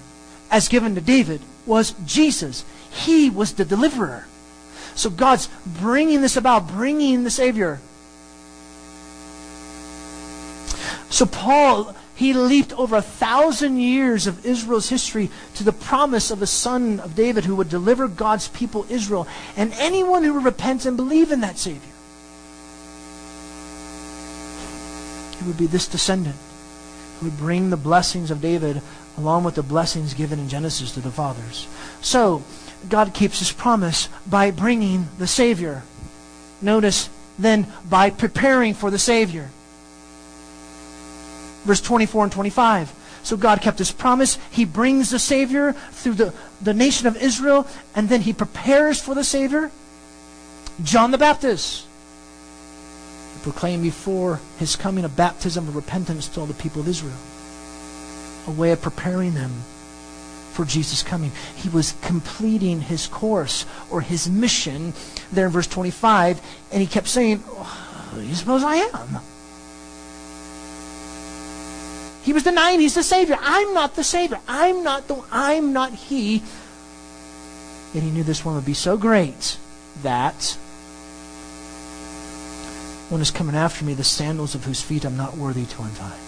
as 0.49 0.69
given 0.69 0.95
to 0.95 1.01
David, 1.01 1.41
was 1.67 1.93
Jesus. 2.07 2.65
He 2.89 3.29
was 3.29 3.53
the 3.55 3.65
deliverer. 3.65 4.29
So 4.95 5.11
God's 5.11 5.49
bringing 5.67 6.21
this 6.21 6.37
about, 6.37 6.69
bringing 6.69 7.25
the 7.25 7.31
Savior. 7.31 7.81
So 11.17 11.25
Paul 11.25 11.97
he 12.15 12.35
leaped 12.35 12.75
over 12.75 12.95
a 12.95 13.01
thousand 13.01 13.79
years 13.79 14.27
of 14.27 14.45
Israel's 14.45 14.91
history 14.91 15.31
to 15.55 15.65
the 15.65 15.73
promise 15.73 16.31
of 16.31 16.43
a 16.43 16.47
son 16.47 17.01
of 17.01 17.17
David 17.17 17.47
who 17.47 17.57
would 17.57 17.71
deliver 17.71 18.07
God's 18.07 18.49
people, 18.49 18.85
Israel, 18.91 19.27
and 19.57 19.73
anyone 19.79 20.25
who 20.25 20.35
would 20.35 20.45
repent 20.45 20.85
and 20.85 20.95
believe 20.95 21.33
in 21.33 21.41
that 21.41 21.57
Savior. 21.57 21.81
He 25.39 25.47
would 25.47 25.57
be 25.57 25.67
this 25.67 25.89
descendant 25.89 26.37
who 27.19 27.31
would 27.31 27.39
bring 27.39 27.71
the 27.71 27.79
blessings 27.79 28.31
of 28.31 28.43
David 28.43 28.83
along 29.17 29.45
with 29.45 29.55
the 29.55 29.63
blessings 29.63 30.13
given 30.13 30.39
in 30.39 30.51
Genesis 30.51 30.93
to 30.93 31.01
the 31.01 31.11
fathers. 31.11 31.67
So, 32.03 32.45
God 32.91 33.15
keeps 33.15 33.39
his 33.39 33.53
promise 33.53 34.11
by 34.27 34.51
bringing 34.51 35.09
the 35.17 35.27
Savior. 35.27 35.83
Notice, 36.61 37.09
then, 37.39 37.73
by 37.89 38.11
preparing 38.11 38.75
for 38.75 38.91
the 38.91 38.99
Savior 38.99 39.49
verse 41.67 41.81
24 41.81 42.25
and 42.25 42.33
25. 42.33 42.93
So 43.23 43.37
God 43.37 43.61
kept 43.61 43.79
his 43.79 43.91
promise. 43.91 44.39
He 44.51 44.65
brings 44.65 45.11
the 45.11 45.19
Savior 45.19 45.73
through 45.73 46.15
the, 46.15 46.35
the 46.63 46.73
nation 46.73 47.07
of 47.07 47.17
Israel, 47.17 47.67
and 47.95 48.09
then 48.09 48.21
he 48.21 48.33
prepares 48.33 49.01
for 49.01 49.15
the 49.15 49.25
Savior. 49.25 49.71
John 50.83 51.11
the 51.11 51.19
Baptist 51.19 51.87
he 53.35 53.43
proclaimed 53.43 53.83
before 53.83 54.41
his 54.59 54.77
coming 54.77 55.05
a 55.05 55.09
baptism 55.09 55.69
of 55.69 55.77
repentance 55.77 56.29
to 56.29 56.41
all 56.41 56.47
the 56.47 56.55
people 56.55 56.81
of 56.81 56.89
Israel, 56.89 57.17
a 58.47 58.51
way 58.51 58.73
of 58.73 58.81
preparing 58.81 59.35
them 59.35 59.53
for 60.53 60.65
Jesus' 60.65 61.03
coming. 61.03 61.33
He 61.55 61.69
was 61.69 61.95
completing 62.03 62.81
his 62.81 63.07
course 63.07 63.67
or 63.91 64.01
his 64.01 64.29
mission 64.29 64.95
there 65.33 65.47
in 65.47 65.53
verse 65.53 65.67
25, 65.67 66.41
and 66.73 66.81
he 66.81 66.87
kept 66.87 67.09
saying, 67.09 67.43
oh, 67.47 68.21
You 68.21 68.35
suppose 68.35 68.63
I 68.63 68.77
am? 68.77 69.21
He 72.27 72.33
was 72.33 72.43
denying 72.43 72.81
he's 72.81 72.97
the 72.97 73.05
Savior. 73.05 73.39
I'm 73.41 73.73
not 73.73 73.95
the 73.95 74.03
Savior. 74.03 74.41
I'm 74.49 74.83
not 74.83 75.07
the 75.07 75.23
I'm 75.31 75.73
not 75.73 75.93
he. 75.93 76.43
And 77.95 78.03
he 78.03 78.11
knew 78.11 78.25
this 78.25 78.45
one 78.45 78.57
would 78.57 78.65
be 78.65 78.75
so 78.75 78.97
great 78.97 79.57
that 80.03 80.59
one 83.11 83.21
is 83.21 83.31
coming 83.31 83.55
after 83.55 83.85
me, 83.85 83.95
the 83.95 84.03
sandals 84.03 84.57
of 84.57 84.65
whose 84.65 84.83
feet 84.83 85.05
I'm 85.05 85.17
not 85.17 85.37
worthy 85.37 85.67
to 85.67 85.83
untie. 85.83 86.19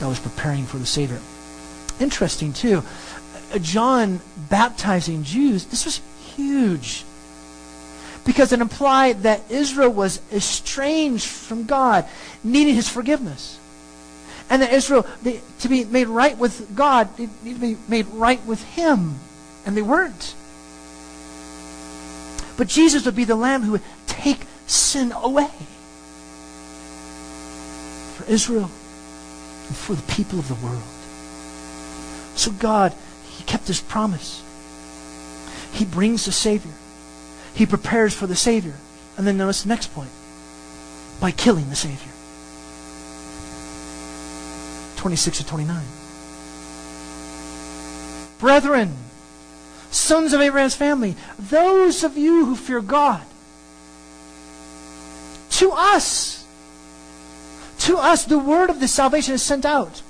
God 0.00 0.08
was 0.08 0.18
preparing 0.18 0.64
for 0.64 0.78
the 0.78 0.86
Savior. 0.86 1.20
Interesting, 2.00 2.54
too. 2.54 2.82
Uh, 3.52 3.58
John 3.58 4.20
baptizing 4.48 5.24
Jews, 5.24 5.66
this 5.66 5.84
was 5.84 6.00
huge. 6.34 7.04
Because 8.24 8.50
it 8.50 8.62
implied 8.62 9.24
that 9.24 9.42
Israel 9.50 9.92
was 9.92 10.22
estranged 10.32 11.26
from 11.26 11.66
God, 11.66 12.06
needing 12.42 12.74
his 12.74 12.88
forgiveness 12.88 13.58
and 14.50 14.62
that 14.62 14.72
Israel, 14.72 15.06
they, 15.22 15.40
to 15.60 15.68
be 15.68 15.84
made 15.84 16.08
right 16.08 16.36
with 16.36 16.74
God, 16.76 17.16
they 17.16 17.28
need 17.42 17.54
to 17.54 17.60
be 17.60 17.76
made 17.88 18.06
right 18.08 18.44
with 18.44 18.62
Him. 18.62 19.18
And 19.66 19.76
they 19.76 19.82
weren't. 19.82 20.34
But 22.56 22.68
Jesus 22.68 23.04
would 23.06 23.16
be 23.16 23.24
the 23.24 23.34
Lamb 23.34 23.62
who 23.62 23.72
would 23.72 23.82
take 24.06 24.40
sin 24.66 25.12
away 25.12 25.50
for 28.14 28.30
Israel 28.30 28.70
and 29.66 29.76
for 29.76 29.94
the 29.94 30.12
people 30.12 30.38
of 30.38 30.48
the 30.48 30.54
world. 30.54 30.82
So 32.36 32.52
God, 32.52 32.94
He 33.28 33.44
kept 33.44 33.66
His 33.66 33.80
promise. 33.80 34.42
He 35.72 35.84
brings 35.84 36.26
the 36.26 36.32
Savior. 36.32 36.72
He 37.54 37.66
prepares 37.66 38.14
for 38.14 38.26
the 38.26 38.36
Savior. 38.36 38.74
And 39.16 39.26
then 39.26 39.36
notice 39.36 39.62
the 39.62 39.68
next 39.68 39.94
point 39.94 40.10
by 41.20 41.30
killing 41.30 41.70
the 41.70 41.76
Savior. 41.76 42.13
26 45.04 45.36
to 45.36 45.46
29. 45.46 45.84
Brethren, 48.38 48.96
sons 49.90 50.32
of 50.32 50.40
Abraham's 50.40 50.74
family, 50.74 51.14
those 51.38 52.04
of 52.04 52.16
you 52.16 52.46
who 52.46 52.56
fear 52.56 52.80
God, 52.80 53.22
to 55.50 55.72
us, 55.72 56.46
to 57.80 57.98
us, 57.98 58.24
the 58.24 58.38
word 58.38 58.70
of 58.70 58.80
the 58.80 58.88
salvation 58.88 59.34
is 59.34 59.42
sent 59.42 59.66
out. 59.66 60.00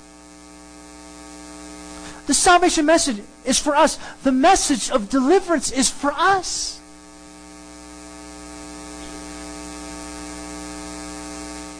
The 2.28 2.34
salvation 2.34 2.86
message 2.86 3.20
is 3.44 3.58
for 3.58 3.74
us. 3.74 3.98
The 4.22 4.30
message 4.30 4.92
of 4.92 5.10
deliverance 5.10 5.72
is 5.72 5.90
for 5.90 6.12
us. 6.12 6.80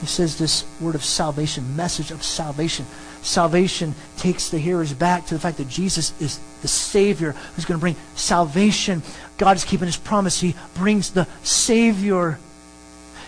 He 0.04 0.08
says 0.08 0.36
this 0.36 0.66
word 0.82 0.94
of 0.94 1.02
salvation, 1.02 1.76
message 1.76 2.10
of 2.10 2.22
salvation. 2.22 2.84
Salvation 3.22 3.94
takes 4.18 4.50
the 4.50 4.58
hearers 4.58 4.92
back 4.92 5.24
to 5.24 5.32
the 5.32 5.40
fact 5.40 5.56
that 5.56 5.66
Jesus 5.70 6.12
is 6.20 6.38
the 6.60 6.68
Savior 6.68 7.32
who's 7.32 7.64
going 7.64 7.78
to 7.78 7.80
bring 7.80 7.96
salvation. 8.14 9.02
God 9.38 9.56
is 9.56 9.64
keeping 9.64 9.86
his 9.86 9.96
promise. 9.96 10.38
He 10.38 10.56
brings 10.74 11.12
the 11.12 11.26
Savior. 11.42 12.38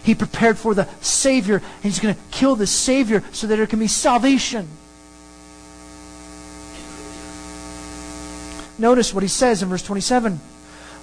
He 0.02 0.14
prepared 0.14 0.58
for 0.58 0.74
the 0.74 0.86
Savior, 1.00 1.56
and 1.56 1.82
he's 1.82 1.98
going 1.98 2.14
to 2.14 2.20
kill 2.30 2.56
the 2.56 2.66
Savior 2.66 3.24
so 3.32 3.46
that 3.46 3.56
there 3.56 3.66
can 3.66 3.78
be 3.78 3.88
salvation. 3.88 4.68
Notice 8.76 9.14
what 9.14 9.22
he 9.22 9.30
says 9.30 9.62
in 9.62 9.70
verse 9.70 9.82
27 9.82 10.38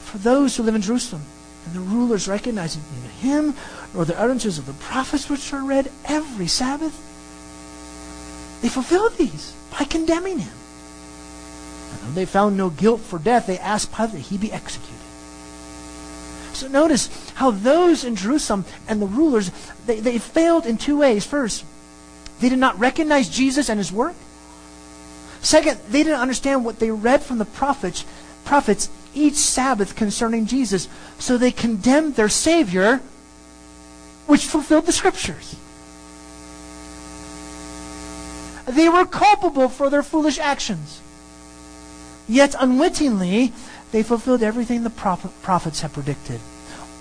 For 0.01 0.19
those 0.19 0.55
who 0.55 0.61
live 0.61 0.75
in 0.75 0.83
Jerusalem, 0.83 1.23
and 1.65 1.73
the 1.73 1.79
rulers 1.79 2.27
recognizing 2.27 2.83
him 3.21 3.55
nor 3.93 4.05
the 4.05 4.19
utterances 4.19 4.57
of 4.57 4.65
the 4.65 4.73
prophets 4.73 5.29
which 5.29 5.53
are 5.53 5.63
read 5.63 5.91
every 6.05 6.47
Sabbath. 6.47 6.93
They 8.61 8.69
fulfilled 8.69 9.17
these 9.17 9.53
by 9.77 9.85
condemning 9.85 10.39
him. 10.39 10.53
And 11.91 12.01
when 12.01 12.15
they 12.15 12.25
found 12.25 12.57
no 12.57 12.69
guilt 12.69 13.01
for 13.01 13.19
death, 13.19 13.47
they 13.47 13.59
asked 13.59 13.93
Pilate 13.93 14.13
that 14.13 14.19
he 14.19 14.37
be 14.37 14.51
executed. 14.51 14.93
So 16.53 16.67
notice 16.67 17.09
how 17.35 17.51
those 17.51 18.03
in 18.03 18.15
Jerusalem 18.15 18.65
and 18.87 19.01
the 19.01 19.07
rulers, 19.07 19.51
they, 19.85 19.99
they 19.99 20.19
failed 20.19 20.65
in 20.65 20.77
two 20.77 20.99
ways. 20.99 21.25
First, 21.25 21.65
they 22.39 22.49
did 22.49 22.59
not 22.59 22.79
recognize 22.79 23.29
Jesus 23.29 23.69
and 23.69 23.79
his 23.79 23.91
work. 23.91 24.15
Second, 25.41 25.79
they 25.89 26.03
didn't 26.03 26.19
understand 26.19 26.63
what 26.63 26.79
they 26.79 26.89
read 26.89 27.21
from 27.21 27.37
the 27.37 27.45
prophets, 27.45 28.05
prophets 28.45 28.89
each 29.13 29.35
Sabbath 29.35 29.95
concerning 29.95 30.45
Jesus. 30.45 30.87
So 31.19 31.37
they 31.37 31.51
condemned 31.51 32.15
their 32.15 32.29
Savior, 32.29 33.01
which 34.27 34.45
fulfilled 34.45 34.85
the 34.85 34.91
Scriptures. 34.91 35.55
They 38.67 38.87
were 38.89 39.05
culpable 39.05 39.69
for 39.69 39.89
their 39.89 40.03
foolish 40.03 40.39
actions. 40.39 41.01
Yet 42.27 42.55
unwittingly, 42.57 43.51
They 43.93 44.01
fulfilled 44.01 44.41
everything 44.41 44.81
the 44.81 44.89
prophet, 44.89 45.29
prophets 45.43 45.81
had 45.81 45.93
predicted. 45.93 46.39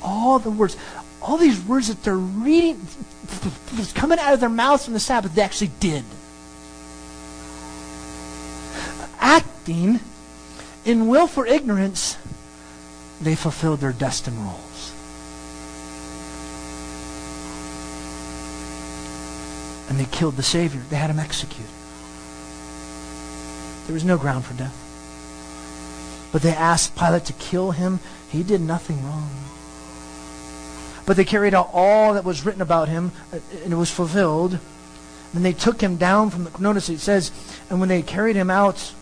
All 0.03 0.39
the 0.39 0.51
words, 0.51 0.77
all 1.23 1.39
these 1.39 1.59
words 1.59 1.89
that 1.89 2.03
they're 2.05 2.15
reading, 2.15 2.87
coming 3.95 4.19
out 4.19 4.35
of 4.35 4.41
their 4.41 4.51
mouths 4.51 4.89
on 4.89 4.93
the 4.93 5.01
Sabbath, 5.01 5.35
they 5.35 5.41
actually 5.41 5.71
did. 5.81 6.05
Acting 9.21 10.01
in 10.85 11.09
willful 11.09 11.45
ignorance, 11.45 12.19
they 13.23 13.35
fulfilled 13.35 13.81
their 13.81 13.95
destined 13.95 14.37
roles. 14.37 14.72
And 19.93 20.01
they 20.01 20.07
killed 20.07 20.37
the 20.37 20.43
Savior. 20.43 20.81
They 20.89 20.97
had 20.97 21.11
him 21.11 21.19
executed. 21.19 21.69
There 23.85 23.93
was 23.93 24.05
no 24.05 24.17
ground 24.17 24.47
for 24.47 24.55
death. 24.55 24.75
But 26.33 26.41
they 26.41 26.55
asked 26.55 26.97
Pilate 26.97 27.27
to 27.27 27.35
kill 27.35 27.73
him. 27.73 28.01
He 28.31 28.43
did 28.43 28.63
nothing 28.63 29.05
wrong. 29.05 29.29
But 31.05 31.19
they 31.19 31.27
carried 31.27 31.53
out 31.53 31.69
all 31.75 32.15
that 32.15 32.25
was 32.25 32.47
written 32.47 32.63
about 32.63 32.89
him, 32.89 33.13
uh, 33.35 33.41
and 33.65 33.71
it 33.75 33.77
was 33.77 33.91
fulfilled. 33.91 34.59
Then 35.35 35.43
they 35.43 35.53
took 35.53 35.83
him 35.83 35.97
down 35.97 36.31
from 36.31 36.45
the. 36.45 36.59
Notice 36.59 36.89
it 36.89 37.01
says, 37.01 37.31
and 37.69 37.79
when 37.79 37.91
they 37.91 38.01
carried 38.01 38.35
him 38.35 38.49
out, 38.49 38.95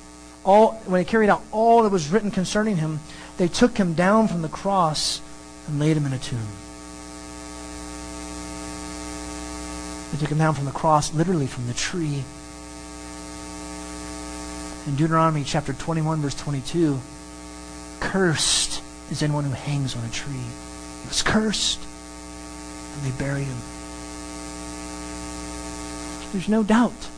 all 0.45 0.73
when 0.87 1.03
they 1.03 1.09
carried 1.09 1.31
out 1.31 1.45
all 1.53 1.85
that 1.85 1.93
was 1.93 2.09
written 2.09 2.33
concerning 2.33 2.79
him, 2.79 2.99
they 3.37 3.47
took 3.47 3.79
him 3.79 3.95
down 3.95 4.27
from 4.27 4.43
the 4.43 4.49
cross 4.49 5.21
and 5.69 5.79
laid 5.79 5.97
him 5.97 6.07
in 6.07 6.15
a 6.15 6.19
tomb. 6.19 6.49
They 10.13 10.19
took 10.19 10.31
him 10.31 10.39
down 10.39 10.55
from 10.55 10.65
the 10.65 10.73
cross, 10.73 11.15
literally 11.15 11.47
from 11.47 11.67
the 11.67 11.75
tree. 11.75 12.25
In 14.87 14.97
Deuteronomy 14.97 15.45
chapter 15.45 15.73
21, 15.73 16.21
verse 16.21 16.35
22, 16.35 16.99
cursed 18.01 18.83
is 19.11 19.23
anyone 19.23 19.45
who 19.45 19.53
hangs 19.53 19.95
on 19.95 20.05
a 20.05 20.11
tree. 20.11 20.33
He 20.33 21.09
was 21.09 21.23
cursed, 21.23 21.81
and 22.95 23.03
they 23.05 23.17
buried 23.19 23.47
him. 23.47 23.59
There's 26.33 26.49
no 26.49 26.63
doubt 26.63 27.09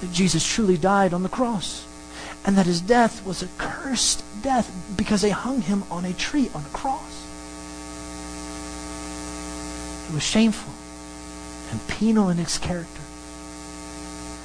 that 0.00 0.12
Jesus 0.12 0.46
truly 0.46 0.76
died 0.76 1.14
on 1.14 1.22
the 1.22 1.28
cross 1.28 1.86
and 2.44 2.58
that 2.58 2.66
his 2.66 2.80
death 2.80 3.24
was 3.24 3.42
a 3.42 3.48
cursed 3.56 4.22
death 4.42 4.70
because 4.96 5.22
they 5.22 5.30
hung 5.30 5.62
him 5.62 5.84
on 5.90 6.04
a 6.04 6.12
tree, 6.12 6.50
on 6.54 6.62
a 6.62 6.76
cross. 6.76 7.26
It 10.08 10.14
was 10.14 10.22
shameful 10.22 10.73
and 11.74 11.88
penal 11.88 12.28
in 12.28 12.38
its 12.38 12.56
character. 12.56 13.00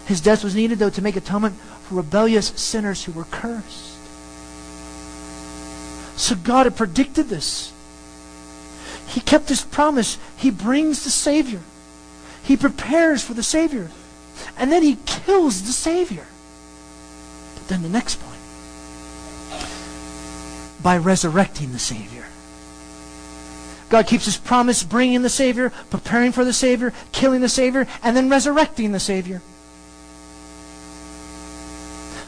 His 0.08 0.20
death 0.20 0.44
was 0.44 0.56
needed, 0.56 0.80
though, 0.80 0.90
to 0.90 1.02
make 1.02 1.16
atonement 1.16 1.56
for 1.84 1.96
rebellious 1.96 2.48
sinners 2.48 3.04
who 3.04 3.12
were 3.12 3.26
cursed. 3.26 3.96
So 6.18 6.36
God 6.36 6.66
had 6.66 6.76
predicted 6.76 7.28
this. 7.28 7.72
He 9.08 9.22
kept 9.22 9.48
his 9.50 9.64
promise. 9.64 10.18
He 10.38 10.50
brings 10.50 11.04
the 11.04 11.12
Savior. 11.12 11.62
He 12.42 12.58
prepares 12.58 13.24
for 13.24 13.36
the 13.36 13.44
Savior. 13.44 13.92
And 14.58 14.72
then 14.72 14.82
he 14.82 14.98
kills 15.06 15.62
the 15.64 15.72
Savior. 15.72 16.26
But 17.54 17.68
then 17.68 17.84
the 17.84 17.90
next 17.90 18.16
point 18.16 18.40
by 20.82 20.98
resurrecting 20.98 21.74
the 21.74 21.80
Savior. 21.80 22.19
God 23.90 24.06
keeps 24.08 24.26
his 24.26 24.38
promise, 24.38 24.84
bringing 24.84 25.24
the 25.24 25.30
Savior, 25.30 25.72
preparing 25.90 26.32
for 26.32 26.46
the 26.46 26.54
Savior, 26.54 26.94
killing 27.12 27.42
the 27.42 27.50
Savior, 27.50 27.88
and 28.04 28.16
then 28.16 28.30
resurrecting 28.30 28.92
the 28.92 29.00
Savior. 29.00 29.42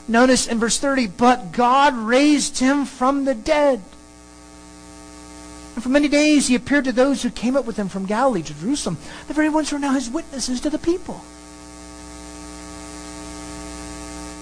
Notice 0.08 0.48
in 0.48 0.60
verse 0.60 0.80
30, 0.80 1.08
but 1.08 1.52
God 1.52 1.96
raised 1.96 2.60
him 2.60 2.86
from 2.86 3.26
the 3.26 3.36
dead. 3.36 3.82
And 5.76 5.84
for 5.84 5.90
many 5.90 6.08
days 6.08 6.48
he 6.48 6.56
appeared 6.56 6.86
to 6.86 6.92
those 6.92 7.24
who 7.24 7.30
came 7.30 7.56
up 7.56 7.66
with 7.66 7.78
him 7.78 7.88
from 7.88 8.06
Galilee 8.06 8.42
to 8.42 8.54
Jerusalem, 8.54 8.98
the 9.28 9.34
very 9.34 9.48
ones 9.48 9.70
who 9.70 9.78
are 9.78 9.80
now 9.80 9.94
his 9.94 10.10
witnesses 10.10 10.60
to 10.62 10.70
the 10.70 10.80
people. 10.80 11.22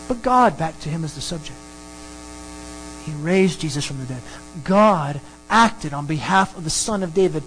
But 0.08 0.24
God, 0.24 0.58
back 0.58 0.80
to 0.80 0.90
him 0.90 1.04
as 1.04 1.14
the 1.14 1.22
subject. 1.22 1.58
He 3.06 3.12
raised 3.12 3.62
Jesus 3.62 3.86
from 3.86 4.00
the 4.00 4.06
dead. 4.06 4.22
God 4.64 5.22
acted 5.50 5.94
on 5.94 6.06
behalf 6.06 6.58
of 6.58 6.64
the 6.64 6.70
Son 6.70 7.04
of 7.04 7.14
David 7.14 7.44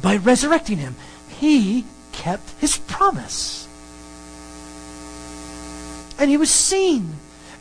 by 0.00 0.16
resurrecting 0.16 0.78
him. 0.78 0.96
He 1.28 1.84
kept 2.12 2.50
his 2.60 2.78
promise. 2.78 3.68
And 6.18 6.30
he 6.30 6.36
was 6.36 6.50
seen. 6.50 7.14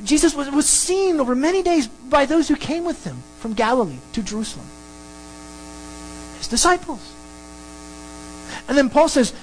Jesus 0.03 0.35
was, 0.35 0.49
was 0.49 0.67
seen 0.67 1.19
over 1.19 1.35
many 1.35 1.63
days 1.63 1.87
by 1.87 2.25
those 2.25 2.47
who 2.47 2.55
came 2.55 2.83
with 2.83 3.03
him 3.03 3.17
from 3.39 3.53
Galilee 3.53 3.99
to 4.13 4.21
Jerusalem. 4.21 4.65
His 6.37 6.47
disciples. 6.47 7.13
And 8.67 8.77
then 8.77 8.89
Paul 8.89 9.09
says, 9.09 9.33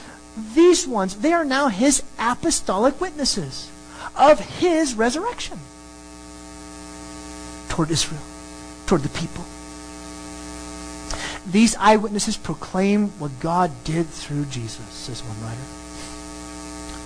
these 0.54 0.86
ones, 0.86 1.16
they 1.16 1.32
are 1.32 1.44
now 1.44 1.68
his 1.68 2.02
apostolic 2.18 3.00
witnesses 3.00 3.70
of 4.16 4.40
his 4.40 4.94
resurrection 4.94 5.58
toward 7.68 7.90
Israel, 7.90 8.20
toward 8.86 9.02
the 9.02 9.08
people. 9.08 9.44
These 11.50 11.74
eyewitnesses 11.76 12.36
proclaim 12.36 13.08
what 13.18 13.32
God 13.40 13.72
did 13.84 14.06
through 14.06 14.44
Jesus, 14.46 14.84
says 14.86 15.22
one 15.22 15.40
writer. 15.42 15.60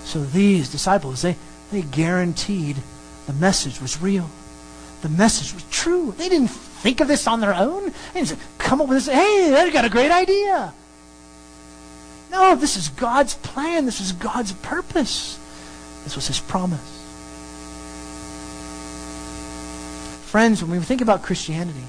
So 0.05 0.23
these 0.23 0.71
disciples, 0.71 1.23
they, 1.23 1.37
they 1.73 1.83
guaranteed 1.83 2.77
the 3.27 3.33
message 3.33 3.81
was 3.81 4.03
real. 4.03 4.29
The 5.01 5.09
message 5.09 5.55
was 5.55 5.65
true. 5.71 6.15
They 6.19 6.29
didn't 6.29 6.49
think 6.49 7.01
of 7.01 7.09
this 7.09 7.27
on 7.27 7.41
their 7.41 7.55
own. 7.55 7.93
They 8.13 8.25
didn't 8.25 8.39
come 8.59 8.81
up 8.81 8.89
with 8.89 9.05
this, 9.05 9.15
hey, 9.15 9.51
they 9.51 9.71
got 9.71 9.87
a 9.87 9.91
great 9.91 10.11
idea. 10.11 10.75
No, 12.31 12.55
this 12.55 12.77
is 12.77 12.89
God's 12.91 13.35
plan. 13.35 13.87
This 13.87 14.01
is 14.01 14.13
God's 14.13 14.53
purpose. 14.53 15.39
This 16.05 16.17
was 16.17 16.27
his 16.27 16.41
promise. 16.41 16.81
Friends, 20.27 20.63
when 20.63 20.79
we 20.79 20.85
think 20.85 21.01
about 21.01 21.23
Christianity 21.23 21.85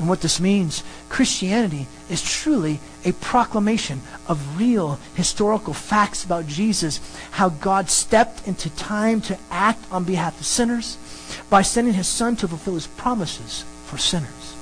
and 0.00 0.08
what 0.08 0.22
this 0.22 0.40
means, 0.40 0.82
Christianity 1.10 1.86
is 2.08 2.22
truly 2.22 2.80
a 3.04 3.12
proclamation 3.12 4.00
of 4.28 4.58
real 4.58 4.98
historical 5.14 5.74
facts 5.74 6.24
about 6.24 6.46
Jesus, 6.46 7.00
how 7.32 7.50
God 7.50 7.90
stepped 7.90 8.48
into 8.48 8.70
time 8.70 9.20
to 9.20 9.38
act 9.50 9.84
on 9.92 10.04
behalf 10.04 10.40
of 10.40 10.46
sinners 10.46 10.96
by 11.50 11.60
sending 11.60 11.92
his 11.92 12.08
son 12.08 12.34
to 12.36 12.48
fulfill 12.48 12.74
his 12.74 12.86
promises 12.86 13.66
for 13.84 13.98
sinners. 13.98 14.56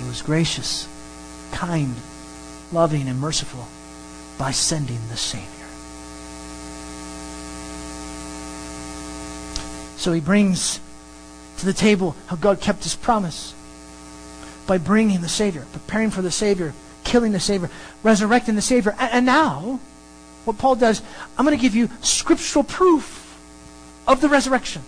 He 0.00 0.08
was 0.08 0.20
gracious, 0.20 0.88
kind, 1.52 1.94
loving, 2.72 3.06
and 3.06 3.20
merciful 3.20 3.68
by 4.36 4.50
sending 4.50 4.98
the 5.10 5.16
Savior. 5.16 5.46
So 9.96 10.12
he 10.12 10.20
brings 10.20 10.80
to 11.58 11.66
the 11.66 11.72
table 11.72 12.16
how 12.26 12.36
God 12.36 12.60
kept 12.60 12.82
his 12.82 12.94
promise 12.94 13.54
by 14.66 14.78
bringing 14.78 15.20
the 15.20 15.28
Savior, 15.28 15.64
preparing 15.72 16.10
for 16.10 16.22
the 16.22 16.30
Savior, 16.30 16.74
killing 17.04 17.32
the 17.32 17.40
Savior, 17.40 17.70
resurrecting 18.02 18.56
the 18.56 18.62
Savior. 18.62 18.94
And, 18.98 19.12
and 19.12 19.26
now, 19.26 19.80
what 20.44 20.58
Paul 20.58 20.76
does, 20.76 21.02
I'm 21.38 21.44
going 21.44 21.56
to 21.56 21.62
give 21.62 21.74
you 21.74 21.88
scriptural 22.00 22.64
proof 22.64 23.38
of 24.06 24.20
the 24.20 24.28
resurrection. 24.28 24.82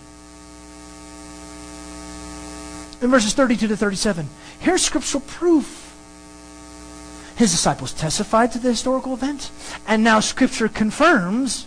In 3.01 3.09
verses 3.09 3.33
32 3.33 3.67
to 3.69 3.77
37, 3.77 4.27
here's 4.59 4.81
scriptural 4.81 5.21
proof. 5.21 5.85
His 7.37 7.51
disciples 7.51 7.93
testified 7.93 8.51
to 8.51 8.59
the 8.59 8.69
historical 8.69 9.13
event, 9.13 9.49
and 9.87 10.03
now 10.03 10.19
Scripture 10.19 10.67
confirms 10.67 11.65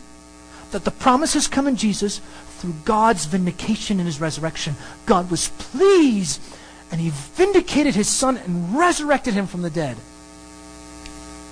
that 0.71 0.85
the 0.85 0.91
promise 0.91 1.33
has 1.33 1.49
come 1.49 1.67
in 1.67 1.77
Jesus 1.77 2.21
through 2.63 2.75
God's 2.85 3.25
vindication 3.25 3.99
in 3.99 4.07
his 4.07 4.21
resurrection. 4.21 4.77
God 5.05 5.33
was 5.33 5.49
pleased, 5.49 6.41
and 6.93 7.01
he 7.01 7.11
vindicated 7.11 7.97
his 7.97 8.09
son 8.09 8.37
and 8.37 8.79
resurrected 8.79 9.35
him 9.35 9.49
from 9.49 9.63
the 9.63 9.71
dead. 9.71 9.97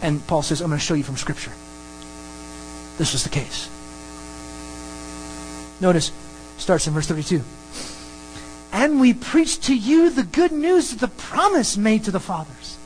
And 0.03 0.25
Paul 0.29 0.42
says, 0.42 0.61
I'm 0.61 0.68
going 0.68 0.79
to 0.79 0.85
show 0.85 0.94
you 0.94 1.03
from 1.03 1.16
Scripture. 1.16 1.51
This 2.96 3.12
was 3.12 3.25
the 3.25 3.29
case. 3.29 3.68
Notice, 5.81 6.12
starts 6.59 6.87
in 6.87 6.92
verse 6.92 7.09
32. 7.09 7.42
And 8.70 9.01
we 9.01 9.12
preach 9.12 9.59
to 9.66 9.75
you 9.77 10.11
the 10.11 10.23
good 10.23 10.53
news 10.53 10.92
of 10.92 11.01
the 11.01 11.09
promise 11.09 11.77
made 11.77 12.05
to 12.05 12.12
the 12.12 12.20
fathers. 12.20 12.79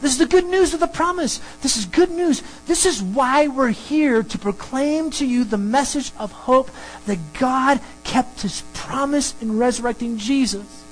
This 0.00 0.12
is 0.12 0.18
the 0.18 0.26
good 0.26 0.46
news 0.46 0.74
of 0.74 0.80
the 0.80 0.86
promise. 0.86 1.40
This 1.62 1.76
is 1.76 1.86
good 1.86 2.10
news. 2.10 2.42
This 2.66 2.84
is 2.84 3.02
why 3.02 3.48
we're 3.48 3.68
here 3.70 4.22
to 4.22 4.38
proclaim 4.38 5.10
to 5.12 5.26
you 5.26 5.44
the 5.44 5.56
message 5.58 6.12
of 6.18 6.30
hope 6.30 6.70
that 7.06 7.18
God 7.38 7.80
kept 8.02 8.42
his 8.42 8.62
promise 8.74 9.34
in 9.40 9.58
resurrecting 9.58 10.18
Jesus. 10.18 10.84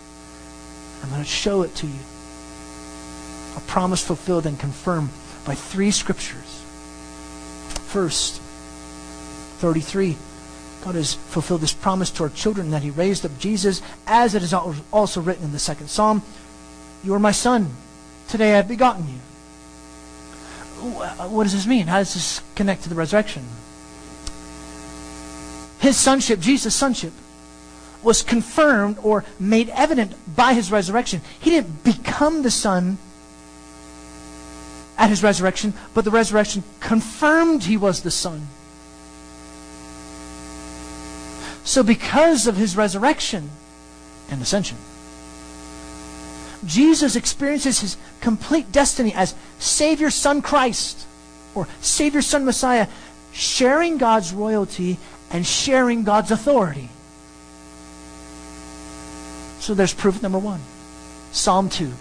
I'm 1.02 1.10
going 1.10 1.22
to 1.22 1.28
show 1.28 1.62
it 1.62 1.74
to 1.76 1.86
you. 1.86 1.98
A 3.56 3.60
promise 3.60 4.02
fulfilled 4.02 4.46
and 4.46 4.58
confirmed 4.58 5.10
by 5.44 5.54
three 5.54 5.90
scriptures. 5.90 6.62
First, 7.86 8.40
33. 9.58 10.16
God 10.84 10.94
has 10.94 11.14
fulfilled 11.14 11.60
this 11.60 11.72
promise 11.72 12.10
to 12.12 12.24
our 12.24 12.30
children 12.30 12.70
that 12.70 12.82
He 12.82 12.90
raised 12.90 13.24
up 13.24 13.38
Jesus, 13.38 13.82
as 14.06 14.34
it 14.34 14.42
is 14.42 14.52
also 14.52 15.20
written 15.20 15.44
in 15.44 15.52
the 15.52 15.58
second 15.58 15.88
Psalm 15.88 16.22
You 17.04 17.14
are 17.14 17.18
my 17.18 17.32
son. 17.32 17.70
Today 18.32 18.54
I 18.54 18.56
have 18.56 18.68
begotten 18.68 19.06
you. 19.08 19.18
What 21.28 21.44
does 21.44 21.52
this 21.52 21.66
mean? 21.66 21.86
How 21.86 21.98
does 21.98 22.14
this 22.14 22.40
connect 22.54 22.84
to 22.84 22.88
the 22.88 22.94
resurrection? 22.94 23.44
His 25.80 25.98
sonship, 25.98 26.40
Jesus' 26.40 26.74
sonship, 26.74 27.12
was 28.02 28.22
confirmed 28.22 28.96
or 29.02 29.26
made 29.38 29.68
evident 29.68 30.14
by 30.34 30.54
his 30.54 30.72
resurrection. 30.72 31.20
He 31.40 31.50
didn't 31.50 31.84
become 31.84 32.42
the 32.42 32.50
son 32.50 32.96
at 34.96 35.10
his 35.10 35.22
resurrection, 35.22 35.74
but 35.92 36.06
the 36.06 36.10
resurrection 36.10 36.64
confirmed 36.80 37.64
he 37.64 37.76
was 37.76 38.00
the 38.00 38.10
son. 38.10 38.46
So, 41.64 41.82
because 41.82 42.46
of 42.46 42.56
his 42.56 42.78
resurrection 42.78 43.50
and 44.30 44.40
ascension, 44.40 44.78
Jesus 46.64 47.16
experiences 47.16 47.80
his 47.80 47.96
complete 48.22 48.72
destiny 48.72 49.12
as 49.12 49.34
Savior, 49.58 50.08
Son 50.08 50.40
Christ, 50.40 51.06
or 51.54 51.68
Savior, 51.82 52.22
Son 52.22 52.46
Messiah, 52.46 52.86
sharing 53.32 53.98
God's 53.98 54.32
royalty 54.32 54.96
and 55.30 55.46
sharing 55.46 56.04
God's 56.04 56.30
authority. 56.30 56.88
So 59.58 59.74
there's 59.74 59.92
proof 59.92 60.22
number 60.22 60.38
one 60.38 60.60
Psalm 61.32 61.68
2. 61.68 61.92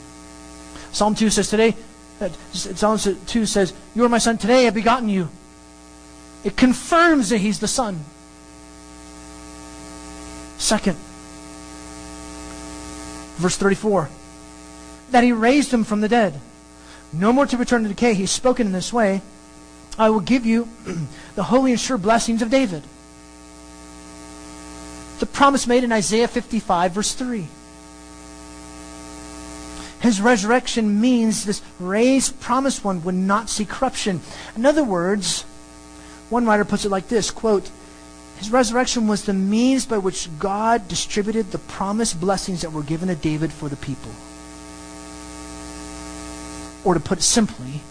Psalm 0.93 1.15
2 1.15 1.29
says, 1.29 1.49
Today, 1.49 1.75
uh, 2.19 2.29
Psalm 2.53 2.97
2 2.97 3.45
says, 3.45 3.73
You 3.95 4.05
are 4.05 4.09
my 4.09 4.17
son, 4.17 4.37
today 4.37 4.61
I 4.61 4.61
have 4.63 4.73
begotten 4.73 5.09
you. 5.09 5.29
It 6.43 6.55
confirms 6.55 7.29
that 7.29 7.37
he's 7.37 7.59
the 7.59 7.67
son. 7.67 7.99
Second, 10.57 10.97
verse 13.37 13.57
34 13.57 14.09
that 15.11 15.23
he 15.23 15.31
raised 15.31 15.73
him 15.73 15.83
from 15.83 16.01
the 16.01 16.09
dead. 16.09 16.39
No 17.13 17.33
more 17.33 17.45
to 17.45 17.57
return 17.57 17.83
to 17.83 17.89
decay. 17.89 18.13
He's 18.13 18.31
spoken 18.31 18.67
in 18.67 18.73
this 18.73 18.93
way 18.93 19.21
I 19.97 20.09
will 20.09 20.21
give 20.21 20.45
you 20.45 20.67
the 21.35 21.43
holy 21.43 21.71
and 21.71 21.79
sure 21.79 21.97
blessings 21.97 22.41
of 22.41 22.49
David. 22.49 22.83
The 25.19 25.25
promise 25.25 25.67
made 25.67 25.83
in 25.83 25.91
Isaiah 25.91 26.27
55, 26.27 26.93
verse 26.93 27.13
3. 27.13 27.47
His 29.99 30.19
resurrection 30.19 30.99
means 30.99 31.45
this 31.45 31.61
raised, 31.79 32.39
promised 32.39 32.83
one 32.83 33.03
would 33.03 33.13
not 33.13 33.49
see 33.49 33.65
corruption. 33.65 34.21
In 34.55 34.65
other 34.65 34.83
words, 34.83 35.43
one 36.29 36.47
writer 36.47 36.65
puts 36.65 36.85
it 36.85 36.89
like 36.89 37.07
this 37.07 37.29
quote, 37.29 37.69
his 38.37 38.49
resurrection 38.49 39.07
was 39.07 39.25
the 39.25 39.33
means 39.33 39.85
by 39.85 39.99
which 39.99 40.27
God 40.39 40.87
distributed 40.87 41.51
the 41.51 41.59
promised 41.59 42.19
blessings 42.19 42.61
that 42.61 42.71
were 42.71 42.81
given 42.81 43.09
to 43.09 43.15
David 43.15 43.53
for 43.53 43.69
the 43.69 43.75
people. 43.75 44.11
Or 46.83 46.93
to 46.93 46.99
put 46.99 47.19
it 47.19 47.23
simply, 47.23 47.81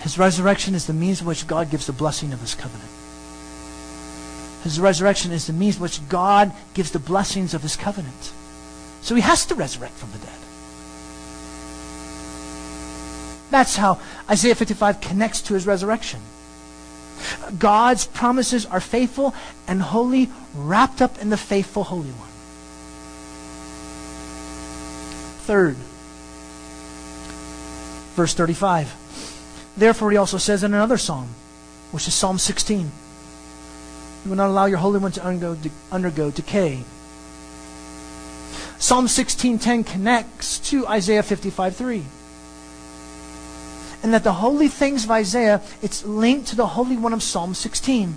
his 0.00 0.18
resurrection 0.18 0.74
is 0.74 0.86
the 0.86 0.92
means 0.92 1.20
by 1.20 1.28
which 1.28 1.46
God 1.46 1.70
gives 1.70 1.86
the 1.86 1.92
blessing 1.92 2.32
of 2.32 2.40
his 2.40 2.54
covenant. 2.54 2.90
His 4.64 4.80
resurrection 4.80 5.32
is 5.32 5.46
the 5.46 5.52
means 5.52 5.76
by 5.76 5.82
which 5.82 6.08
God 6.08 6.52
gives 6.74 6.90
the 6.90 6.98
blessings 6.98 7.54
of 7.54 7.62
his 7.62 7.76
covenant. 7.76 8.32
So 9.00 9.14
he 9.14 9.20
has 9.20 9.46
to 9.46 9.54
resurrect 9.54 9.94
from 9.94 10.10
the 10.12 10.18
dead. 10.18 10.38
That's 13.50 13.76
how 13.76 14.00
Isaiah 14.30 14.54
55 14.54 15.00
connects 15.00 15.42
to 15.42 15.54
his 15.54 15.66
resurrection. 15.66 16.20
God's 17.58 18.06
promises 18.06 18.64
are 18.66 18.80
faithful 18.80 19.34
and 19.68 19.82
holy, 19.82 20.30
wrapped 20.54 21.02
up 21.02 21.20
in 21.20 21.28
the 21.28 21.36
faithful 21.36 21.84
Holy 21.84 22.10
One. 22.10 22.28
Third, 25.46 25.76
verse 28.14 28.34
35. 28.34 29.72
Therefore, 29.76 30.10
he 30.10 30.16
also 30.16 30.38
says 30.38 30.64
in 30.64 30.74
another 30.74 30.98
psalm, 30.98 31.28
which 31.90 32.06
is 32.08 32.14
Psalm 32.14 32.38
16, 32.38 32.90
You 34.24 34.30
will 34.30 34.36
not 34.36 34.48
allow 34.48 34.66
your 34.66 34.78
Holy 34.78 34.98
One 34.98 35.12
to 35.12 35.24
undergo, 35.24 35.54
to 35.62 35.70
undergo 35.90 36.30
decay. 36.30 36.84
Psalm 38.78 39.06
16:10 39.06 39.84
connects 39.84 40.58
to 40.58 40.86
Isaiah 40.88 41.22
55:3 41.22 42.02
and 44.02 44.12
that 44.12 44.24
the 44.24 44.32
holy 44.32 44.68
things 44.68 45.04
of 45.04 45.10
Isaiah, 45.10 45.62
it's 45.80 46.04
linked 46.04 46.48
to 46.48 46.56
the 46.56 46.66
Holy 46.66 46.96
One 46.96 47.12
of 47.12 47.22
Psalm 47.22 47.54
16. 47.54 48.16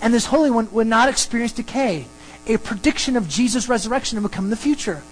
And 0.00 0.14
this 0.14 0.26
Holy 0.26 0.50
One 0.50 0.70
would 0.72 0.86
not 0.86 1.08
experience 1.08 1.52
decay, 1.52 2.06
a 2.46 2.56
prediction 2.56 3.16
of 3.16 3.28
Jesus' 3.28 3.68
resurrection 3.68 4.16
to 4.16 4.26
become 4.26 4.48
the 4.48 4.56
future. 4.56 5.02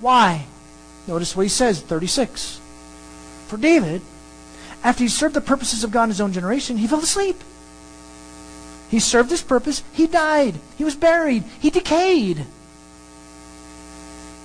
Why? 0.00 0.46
Notice 1.08 1.34
what 1.34 1.42
he 1.42 1.48
says, 1.48 1.80
36. 1.80 2.60
For 3.52 3.58
David, 3.58 4.00
after 4.82 5.04
he 5.04 5.08
served 5.08 5.34
the 5.34 5.42
purposes 5.42 5.84
of 5.84 5.90
God 5.90 6.04
in 6.04 6.08
his 6.08 6.22
own 6.22 6.32
generation, 6.32 6.78
he 6.78 6.86
fell 6.86 7.00
asleep. 7.00 7.36
He 8.88 8.98
served 8.98 9.28
his 9.28 9.42
purpose, 9.42 9.82
he 9.92 10.06
died, 10.06 10.54
he 10.78 10.84
was 10.84 10.96
buried, 10.96 11.44
he 11.60 11.68
decayed. 11.68 12.46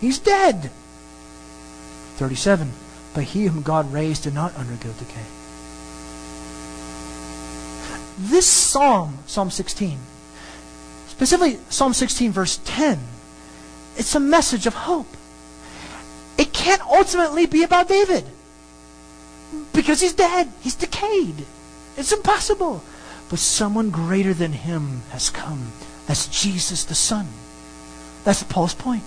He's 0.02 0.20
dead. 0.20 0.72
37 2.17 2.74
but 3.13 3.24
he 3.24 3.46
whom 3.46 3.62
God 3.62 3.93
raised 3.93 4.24
did 4.24 4.34
not 4.34 4.54
undergo 4.56 4.89
decay. 5.00 5.24
This 8.20 8.46
psalm, 8.46 9.20
Psalm 9.26 9.52
16, 9.52 10.00
specifically 11.08 11.60
Psalm 11.70 11.93
16, 11.93 12.34
verse 12.34 12.60
10, 12.65 13.00
it's 13.96 14.15
a 14.15 14.20
message 14.20 14.67
of 14.67 14.74
hope. 14.74 15.15
It 16.38 16.52
can't 16.52 16.82
ultimately 16.82 17.46
be 17.46 17.63
about 17.63 17.88
David 17.88 18.26
because 19.74 20.02
he's 20.02 20.14
dead, 20.14 20.52
he's 20.62 20.76
decayed. 20.76 21.46
It's 21.96 22.12
impossible. 22.12 22.84
But 23.30 23.40
someone 23.40 23.90
greater 23.90 24.34
than 24.34 24.54
him 24.54 25.02
has 25.12 25.30
come. 25.30 25.72
That's 26.08 26.28
Jesus 26.28 26.86
the 26.86 26.96
Son. 26.96 27.28
That's 28.24 28.44
Paul's 28.44 28.74
point. 28.74 29.04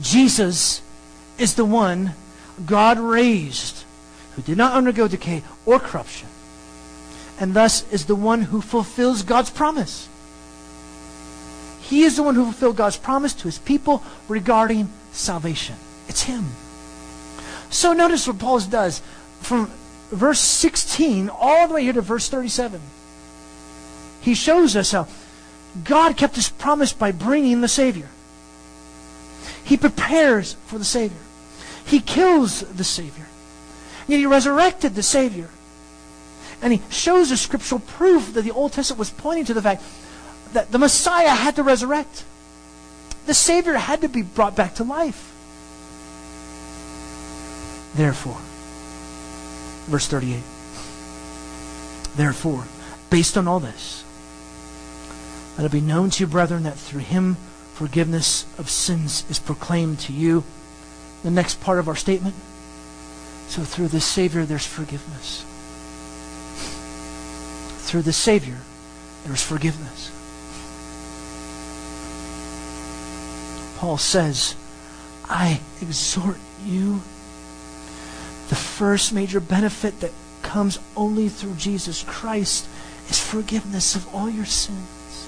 Jesus 0.00 0.82
is 1.38 1.54
the 1.54 1.64
one 1.64 2.14
God 2.64 2.98
raised, 2.98 3.84
who 4.34 4.42
did 4.42 4.56
not 4.56 4.72
undergo 4.72 5.08
decay 5.08 5.42
or 5.64 5.78
corruption, 5.78 6.28
and 7.38 7.54
thus 7.54 7.90
is 7.92 8.06
the 8.06 8.14
one 8.14 8.42
who 8.42 8.60
fulfills 8.60 9.22
God's 9.22 9.50
promise. 9.50 10.08
He 11.80 12.02
is 12.02 12.16
the 12.16 12.22
one 12.22 12.34
who 12.34 12.44
fulfilled 12.44 12.76
God's 12.76 12.96
promise 12.96 13.32
to 13.34 13.44
his 13.44 13.58
people 13.58 14.02
regarding 14.28 14.90
salvation. 15.12 15.76
It's 16.08 16.22
him. 16.22 16.46
So 17.70 17.92
notice 17.92 18.26
what 18.26 18.38
Paul 18.38 18.60
does 18.60 19.02
from 19.40 19.70
verse 20.10 20.40
16 20.40 21.30
all 21.30 21.68
the 21.68 21.74
way 21.74 21.82
here 21.82 21.92
to 21.92 22.00
verse 22.00 22.28
37. 22.28 22.80
He 24.20 24.34
shows 24.34 24.76
us 24.76 24.92
how 24.92 25.06
God 25.84 26.16
kept 26.16 26.36
his 26.36 26.48
promise 26.48 26.92
by 26.92 27.12
bringing 27.12 27.60
the 27.60 27.68
Savior. 27.68 28.08
He 29.64 29.76
prepares 29.76 30.54
for 30.66 30.78
the 30.78 30.84
Savior. 30.84 31.18
He 31.84 32.00
kills 32.00 32.60
the 32.60 32.84
Savior. 32.84 33.26
Yet 34.08 34.18
he 34.18 34.26
resurrected 34.26 34.94
the 34.94 35.02
Savior. 35.02 35.48
And 36.62 36.72
he 36.72 36.82
shows 36.90 37.30
the 37.30 37.36
scriptural 37.36 37.80
proof 37.80 38.32
that 38.34 38.42
the 38.42 38.50
Old 38.50 38.72
Testament 38.72 38.98
was 38.98 39.10
pointing 39.10 39.44
to 39.46 39.54
the 39.54 39.62
fact 39.62 39.82
that 40.52 40.72
the 40.72 40.78
Messiah 40.78 41.30
had 41.30 41.56
to 41.56 41.62
resurrect. 41.62 42.24
The 43.26 43.34
Savior 43.34 43.74
had 43.74 44.00
to 44.00 44.08
be 44.08 44.22
brought 44.22 44.56
back 44.56 44.76
to 44.76 44.84
life. 44.84 45.35
Therefore, 47.96 48.38
verse 49.86 50.06
38. 50.06 50.42
Therefore, 52.14 52.64
based 53.08 53.38
on 53.38 53.48
all 53.48 53.58
this, 53.58 54.04
let 55.56 55.64
it 55.64 55.72
be 55.72 55.80
known 55.80 56.10
to 56.10 56.22
you, 56.22 56.26
brethren, 56.26 56.64
that 56.64 56.76
through 56.76 57.00
him 57.00 57.36
forgiveness 57.72 58.44
of 58.58 58.68
sins 58.68 59.24
is 59.30 59.38
proclaimed 59.38 59.98
to 60.00 60.12
you 60.12 60.44
the 61.22 61.30
next 61.30 61.60
part 61.62 61.78
of 61.78 61.88
our 61.88 61.96
statement. 61.96 62.34
So 63.48 63.62
through 63.62 63.88
the 63.88 64.00
Savior, 64.00 64.44
there's 64.44 64.66
forgiveness. 64.66 65.44
Through 67.88 68.02
the 68.02 68.12
Savior, 68.12 68.58
there's 69.24 69.42
forgiveness. 69.42 70.10
Paul 73.78 73.96
says, 73.96 74.54
I 75.24 75.60
exhort 75.80 76.36
you. 76.64 77.00
The 78.48 78.54
first 78.54 79.12
major 79.12 79.40
benefit 79.40 80.00
that 80.00 80.12
comes 80.42 80.78
only 80.96 81.28
through 81.28 81.54
Jesus 81.54 82.04
Christ 82.04 82.68
is 83.08 83.18
forgiveness 83.18 83.96
of 83.96 84.14
all 84.14 84.30
your 84.30 84.44
sins. 84.44 85.26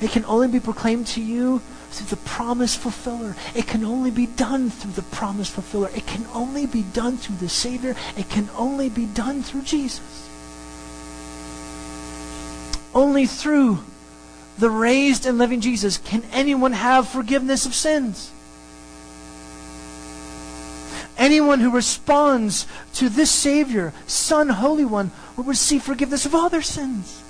It 0.00 0.10
can 0.10 0.24
only 0.26 0.48
be 0.48 0.60
proclaimed 0.60 1.06
to 1.08 1.22
you 1.22 1.60
through 1.90 2.08
the 2.08 2.22
promise 2.28 2.74
fulfiller. 2.74 3.36
It 3.54 3.66
can 3.66 3.84
only 3.84 4.10
be 4.10 4.26
done 4.26 4.68
through 4.68 4.92
the 4.92 5.02
promise 5.02 5.48
fulfiller. 5.48 5.88
It 5.94 6.06
can 6.06 6.26
only 6.34 6.66
be 6.66 6.82
done 6.82 7.16
through 7.16 7.36
the 7.36 7.48
Savior. 7.48 7.94
It 8.16 8.28
can 8.28 8.50
only 8.56 8.88
be 8.88 9.06
done 9.06 9.42
through 9.42 9.62
Jesus. 9.62 10.28
Only 12.92 13.26
through 13.26 13.78
the 14.58 14.70
raised 14.70 15.24
and 15.26 15.38
living 15.38 15.60
Jesus 15.60 15.98
can 15.98 16.22
anyone 16.32 16.72
have 16.72 17.08
forgiveness 17.08 17.64
of 17.64 17.74
sins. 17.74 18.30
Anyone 21.24 21.60
who 21.60 21.70
responds 21.70 22.66
to 22.96 23.08
this 23.08 23.30
Savior, 23.30 23.94
Son, 24.06 24.50
Holy 24.50 24.84
One, 24.84 25.10
will 25.38 25.44
receive 25.44 25.82
forgiveness 25.82 26.26
of 26.26 26.34
all 26.34 26.50
their 26.50 26.60
sins. 26.60 27.22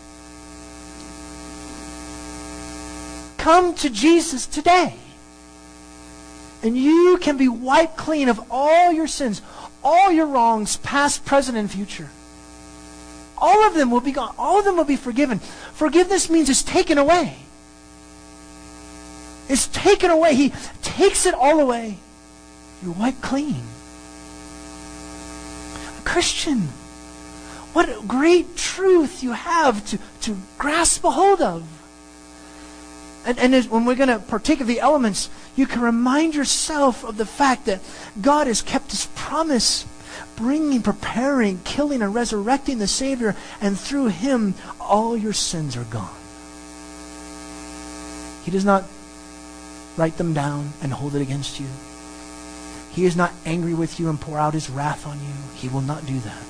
Come 3.39 3.73
to 3.77 3.89
Jesus 3.89 4.49
today. 4.49 4.97
And 6.65 6.77
you 6.77 7.19
can 7.21 7.37
be 7.37 7.47
wiped 7.47 7.97
clean 7.97 8.29
of 8.29 8.45
all 8.51 8.91
your 8.91 9.07
sins, 9.07 9.41
all 9.85 10.11
your 10.11 10.27
wrongs, 10.27 10.77
past, 10.79 11.25
present, 11.25 11.57
and 11.57 11.71
future. 11.71 12.11
All 13.39 13.65
of 13.65 13.75
them 13.75 13.93
will 13.93 14.01
be 14.01 14.11
gone. 14.11 14.35
All 14.37 14.59
of 14.59 14.65
them 14.65 14.77
will 14.77 14.83
be 14.83 14.97
forgiven. 14.97 15.39
Forgiveness 15.39 16.29
means 16.29 16.51
it's 16.51 16.65
taken 16.65 16.99
away. 16.99 17.37
It's 19.49 19.69
taken 19.69 20.11
away. 20.11 20.35
He 20.35 20.53
takes 20.83 21.27
it 21.27 21.35
all 21.35 21.61
away. 21.61 21.99
You're 22.83 22.95
wiped 22.95 23.23
clean. 23.23 23.63
Christian, 26.05 26.69
what 27.73 28.07
great 28.07 28.57
truth 28.57 29.23
you 29.23 29.33
have 29.33 29.85
to, 29.87 29.99
to 30.23 30.37
grasp 30.59 31.05
a 31.05 31.11
hold 31.11 31.41
of. 31.41 31.67
And, 33.27 33.39
and 33.39 33.55
as, 33.55 33.69
when 33.69 33.85
we're 33.85 33.95
going 33.95 34.11
to 34.11 34.19
partake 34.19 34.61
of 34.61 34.67
the 34.67 34.81
elements, 34.81 35.31
you 35.57 35.67
can 35.67 35.81
remind 35.81 36.35
yourself 36.35 37.05
of 37.05 37.17
the 37.17 37.27
fact 37.27 37.67
that 37.67 37.81
God 38.21 38.47
has 38.47 38.61
kept 38.61 38.91
his 38.91 39.07
promise, 39.15 39.87
bringing, 40.37 40.83
preparing, 40.83 41.61
killing, 41.65 42.03
and 42.03 42.15
resurrecting 42.15 42.79
the 42.79 42.87
Savior, 42.87 43.35
and 43.61 43.79
through 43.79 44.09
him, 44.09 44.55
all 44.79 45.17
your 45.17 45.33
sins 45.33 45.77
are 45.77 45.85
gone. 45.85 46.15
He 48.45 48.51
does 48.51 48.65
not 48.65 48.85
write 49.97 50.19
them 50.19 50.35
down 50.35 50.73
and 50.83 50.93
hold 50.93 51.15
it 51.15 51.23
against 51.23 51.59
you. 51.59 51.67
He 52.95 53.05
is 53.05 53.17
not 53.17 53.33
angry 53.45 53.75
with 53.75 53.99
you 53.99 54.09
and 54.09 54.21
pour 54.21 54.39
out 54.39 54.55
his 54.55 54.71
wrath 54.71 55.05
on 55.07 55.19
you. 55.19 55.35
He 55.57 55.69
will 55.69 55.81
not 55.81 56.07
do 56.07 56.19
that. 56.21 56.43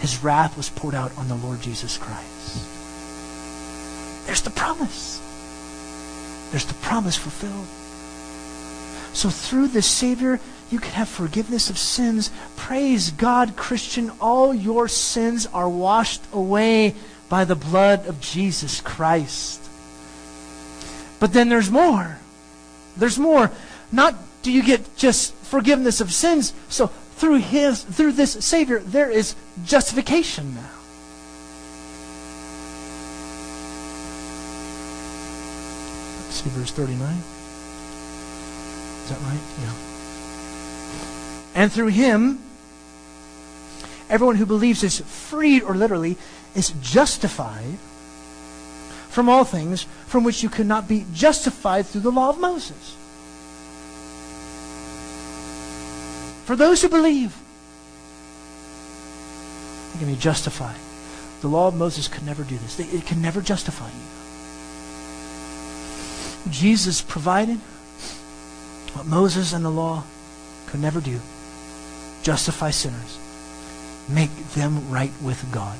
His 0.00 0.22
wrath 0.24 0.56
was 0.56 0.70
poured 0.70 0.94
out 0.94 1.16
on 1.18 1.28
the 1.28 1.34
Lord 1.34 1.60
Jesus 1.60 1.98
Christ. 1.98 2.66
There's 4.26 4.40
the 4.40 4.50
promise. 4.50 5.20
There's 6.50 6.64
the 6.64 6.74
promise 6.74 7.16
fulfilled. 7.16 7.66
So 9.14 9.28
through 9.28 9.68
the 9.68 9.82
Savior, 9.82 10.40
you 10.70 10.78
can 10.78 10.92
have 10.92 11.08
forgiveness 11.08 11.68
of 11.68 11.78
sins. 11.78 12.30
Praise 12.56 13.10
God, 13.10 13.54
Christian. 13.54 14.10
All 14.20 14.54
your 14.54 14.88
sins 14.88 15.46
are 15.52 15.68
washed 15.68 16.22
away 16.32 16.94
by 17.28 17.44
the 17.44 17.54
blood 17.54 18.06
of 18.06 18.20
Jesus 18.20 18.80
Christ. 18.80 19.60
But 21.20 21.34
then 21.34 21.50
there's 21.50 21.70
more. 21.70 22.18
There's 22.96 23.18
more. 23.18 23.50
Not 23.92 24.14
do 24.42 24.52
you 24.52 24.62
get 24.62 24.96
just 24.96 25.34
forgiveness 25.54 26.00
of 26.00 26.12
sins, 26.12 26.52
so 26.68 26.88
through 27.14 27.36
his 27.36 27.84
through 27.84 28.10
this 28.10 28.32
Savior, 28.44 28.80
there 28.80 29.08
is 29.08 29.36
justification 29.64 30.52
now. 30.52 30.70
Let's 36.24 36.42
see 36.42 36.50
verse 36.50 36.72
39. 36.72 37.22
Is 39.04 39.10
that 39.10 39.20
right? 39.20 39.38
Yeah. 39.62 39.72
And 41.54 41.70
through 41.70 41.94
him, 41.94 42.40
everyone 44.10 44.34
who 44.34 44.46
believes 44.46 44.82
is 44.82 44.98
freed, 45.02 45.62
or 45.62 45.76
literally, 45.76 46.16
is 46.56 46.70
justified 46.82 47.78
from 49.08 49.28
all 49.28 49.44
things 49.44 49.86
from 50.08 50.24
which 50.24 50.42
you 50.42 50.48
could 50.48 50.66
not 50.66 50.88
be 50.88 51.06
justified 51.12 51.86
through 51.86 52.00
the 52.00 52.10
law 52.10 52.30
of 52.30 52.40
Moses. 52.40 52.96
For 56.44 56.56
those 56.56 56.82
who 56.82 56.88
believe, 56.88 57.34
they 59.92 60.00
can 60.00 60.08
be 60.08 60.20
justified. 60.20 60.76
The 61.40 61.48
law 61.48 61.68
of 61.68 61.74
Moses 61.74 62.08
could 62.08 62.24
never 62.24 62.44
do 62.44 62.56
this. 62.58 62.80
It 62.80 63.06
can 63.06 63.22
never 63.22 63.40
justify 63.40 63.88
you. 63.88 64.04
Jesus 66.50 67.00
provided 67.00 67.58
what 68.92 69.06
Moses 69.06 69.52
and 69.52 69.64
the 69.64 69.70
law 69.70 70.04
could 70.66 70.80
never 70.80 71.00
do 71.00 71.18
justify 72.22 72.70
sinners, 72.70 73.18
make 74.08 74.30
them 74.54 74.90
right 74.90 75.12
with 75.22 75.44
God. 75.52 75.78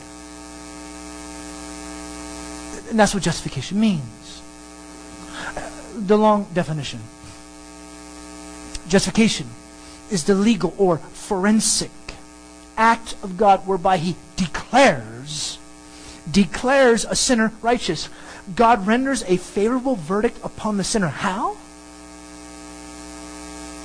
And 2.91 2.99
that's 2.99 3.15
what 3.15 3.23
justification 3.23 3.81
means. 3.81 4.43
The 5.97 6.19
long 6.19 6.47
definition. 6.53 7.01
Justification 8.89 9.49
is 10.11 10.25
the 10.25 10.35
legal 10.35 10.75
or 10.79 10.99
forensic 10.99 11.91
act 12.77 13.15
of 13.23 13.37
God 13.37 13.67
whereby 13.67 13.97
he 13.97 14.17
declares 14.37 15.59
declares 16.31 17.05
a 17.05 17.15
sinner 17.15 17.53
righteous. 17.63 18.09
God 18.55 18.87
renders 18.87 19.23
a 19.25 19.37
favorable 19.37 19.97
verdict 19.97 20.39
upon 20.43 20.77
the 20.77 20.85
sinner. 20.85 21.09
How? 21.09 21.57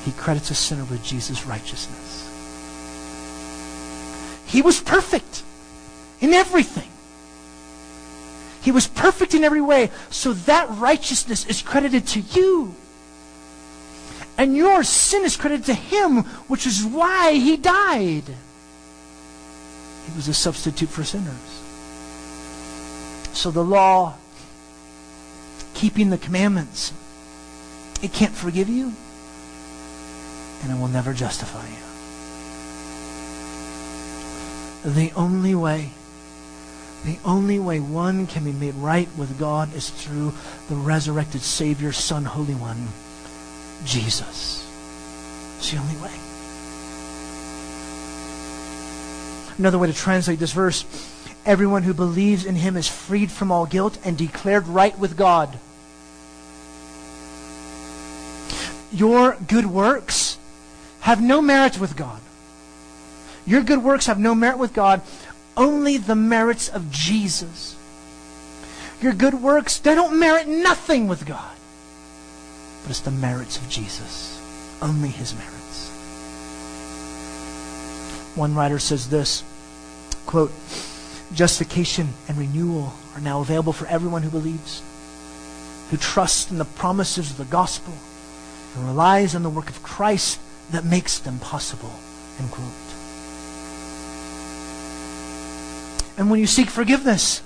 He 0.06 0.12
credits 0.12 0.50
a 0.50 0.56
sinner 0.56 0.86
with 0.86 1.04
Jesus' 1.04 1.46
righteousness. 1.46 2.26
He 4.46 4.62
was 4.62 4.80
perfect 4.80 5.44
in 6.22 6.34
everything. 6.34 6.90
He 8.62 8.72
was 8.72 8.88
perfect 8.88 9.34
in 9.34 9.44
every 9.44 9.62
way, 9.62 9.92
so 10.10 10.34
that 10.34 10.70
righteousness 10.70 11.46
is 11.46 11.62
credited 11.62 12.08
to 12.08 12.20
you. 12.20 12.76
And 14.40 14.56
your 14.56 14.86
sin 14.86 15.26
is 15.26 15.36
credited 15.36 15.66
to 15.66 15.74
him, 15.74 16.24
which 16.48 16.66
is 16.66 16.86
why 16.86 17.34
he 17.34 17.58
died. 17.58 18.24
He 20.06 20.16
was 20.16 20.30
a 20.30 20.34
substitute 20.34 20.88
for 20.88 21.04
sinners. 21.04 21.36
So 23.34 23.52
the 23.52 23.66
law, 23.66 24.16
keeping 25.74 26.10
the 26.10 26.18
commandments, 26.18 26.94
it 28.02 28.14
can't 28.14 28.34
forgive 28.34 28.70
you, 28.70 28.94
and 30.64 30.72
it 30.72 30.80
will 30.80 30.88
never 30.88 31.14
justify 31.14 31.68
you. 34.86 34.94
The 34.94 35.12
only 35.18 35.54
way, 35.54 35.90
the 37.04 37.18
only 37.26 37.60
way 37.60 37.82
one 37.82 38.26
can 38.26 38.46
be 38.46 38.54
made 38.54 38.76
right 38.76 39.10
with 39.18 39.38
God 39.38 39.76
is 39.76 39.90
through 39.90 40.32
the 40.70 40.76
resurrected 40.76 41.42
Savior, 41.42 41.92
Son, 41.92 42.24
Holy 42.24 42.56
One, 42.56 42.88
Jesus. 43.86 44.66
It's 45.58 45.72
the 45.72 45.78
only 45.78 45.96
way. 45.98 46.12
Another 49.58 49.78
way 49.78 49.88
to 49.88 49.94
translate 49.94 50.40
this 50.40 50.54
verse 50.54 50.86
everyone 51.46 51.84
who 51.84 51.94
believes 51.94 52.46
in 52.46 52.56
him 52.56 52.78
is 52.78 52.88
freed 52.88 53.32
from 53.32 53.52
all 53.52 53.66
guilt 53.66 53.98
and 54.04 54.18
declared 54.18 54.68
right 54.68 54.98
with 55.00 55.18
God. 55.18 55.58
Your 58.92 59.38
good 59.48 59.66
works 59.66 60.38
have 61.02 61.22
no 61.22 61.42
merit 61.42 61.80
with 61.80 61.96
God. 61.96 62.22
Your 63.46 63.64
good 63.64 63.84
works 63.84 64.06
have 64.06 64.20
no 64.20 64.36
merit 64.36 64.60
with 64.60 64.74
God, 64.74 65.02
only 65.58 65.98
the 65.98 66.16
merits 66.16 66.70
of 66.70 66.92
Jesus. 66.92 67.76
Your 69.02 69.14
good 69.14 69.36
works, 69.36 69.80
they 69.80 69.96
don't 69.96 70.20
merit 70.20 70.48
nothing 70.48 71.08
with 71.08 71.26
God. 71.26 71.56
But 72.84 72.92
it's 72.92 73.00
the 73.02 73.12
merits 73.12 73.58
of 73.58 73.70
Jesus. 73.70 74.40
Only 74.82 75.10
his 75.10 75.34
merits. 75.36 75.90
One 78.36 78.56
writer 78.56 78.80
says 78.80 79.10
this 79.10 79.44
quote, 80.26 80.52
justification 81.34 82.10
and 82.28 82.38
renewal 82.38 82.94
are 83.16 83.22
now 83.22 83.42
available 83.42 83.74
for 83.74 83.88
everyone 83.88 84.22
who 84.22 84.30
believes, 84.30 84.82
who 85.90 85.98
trusts 85.98 86.52
in 86.52 86.58
the 86.58 86.66
promises 86.66 87.32
of 87.32 87.38
the 87.38 87.46
gospel, 87.46 87.94
and 88.76 88.86
relies 88.86 89.34
on 89.36 89.44
the 89.44 89.50
work 89.50 89.70
of 89.70 89.82
Christ 89.82 90.40
that 90.72 90.86
makes 90.86 91.18
them 91.18 91.40
possible. 91.40 91.92
End 92.40 92.52
quote. 92.52 92.70
And 96.18 96.30
when 96.30 96.40
you 96.40 96.48
seek 96.48 96.70
forgiveness, 96.70 97.42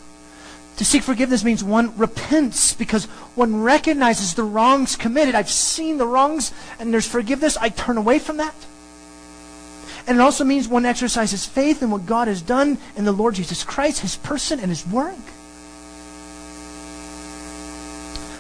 to 0.78 0.86
seek 0.86 1.04
forgiveness 1.04 1.44
means 1.44 1.64
one 1.64 1.96
repents 1.98 2.74
because 2.74 3.06
one 3.36 3.62
recognizes 3.62 4.34
the 4.34 4.44
wrongs 4.44 4.96
committed. 4.96 5.36
I've 5.36 5.50
seen 5.50 5.98
the 5.98 6.08
wrongs 6.08 6.52
and 6.80 6.92
there's 6.92 7.08
forgiveness. 7.08 7.58
I 7.58 7.70
turn 7.70 7.98
away 7.98 8.20
from 8.20 8.38
that. 8.38 8.56
And 10.08 10.18
it 10.18 10.22
also 10.22 10.44
means 10.44 10.68
one 10.68 10.86
exercises 10.86 11.46
faith 11.46 11.82
in 11.82 11.92
what 11.92 12.06
God 12.06 12.28
has 12.28 12.42
done 12.42 12.78
in 12.96 13.06
the 13.06 13.12
Lord 13.12 13.36
Jesus 13.36 13.64
Christ, 13.64 14.02
his 14.02 14.18
person 14.18 14.60
and 14.60 14.70
his 14.70 14.86
work. 14.86 15.16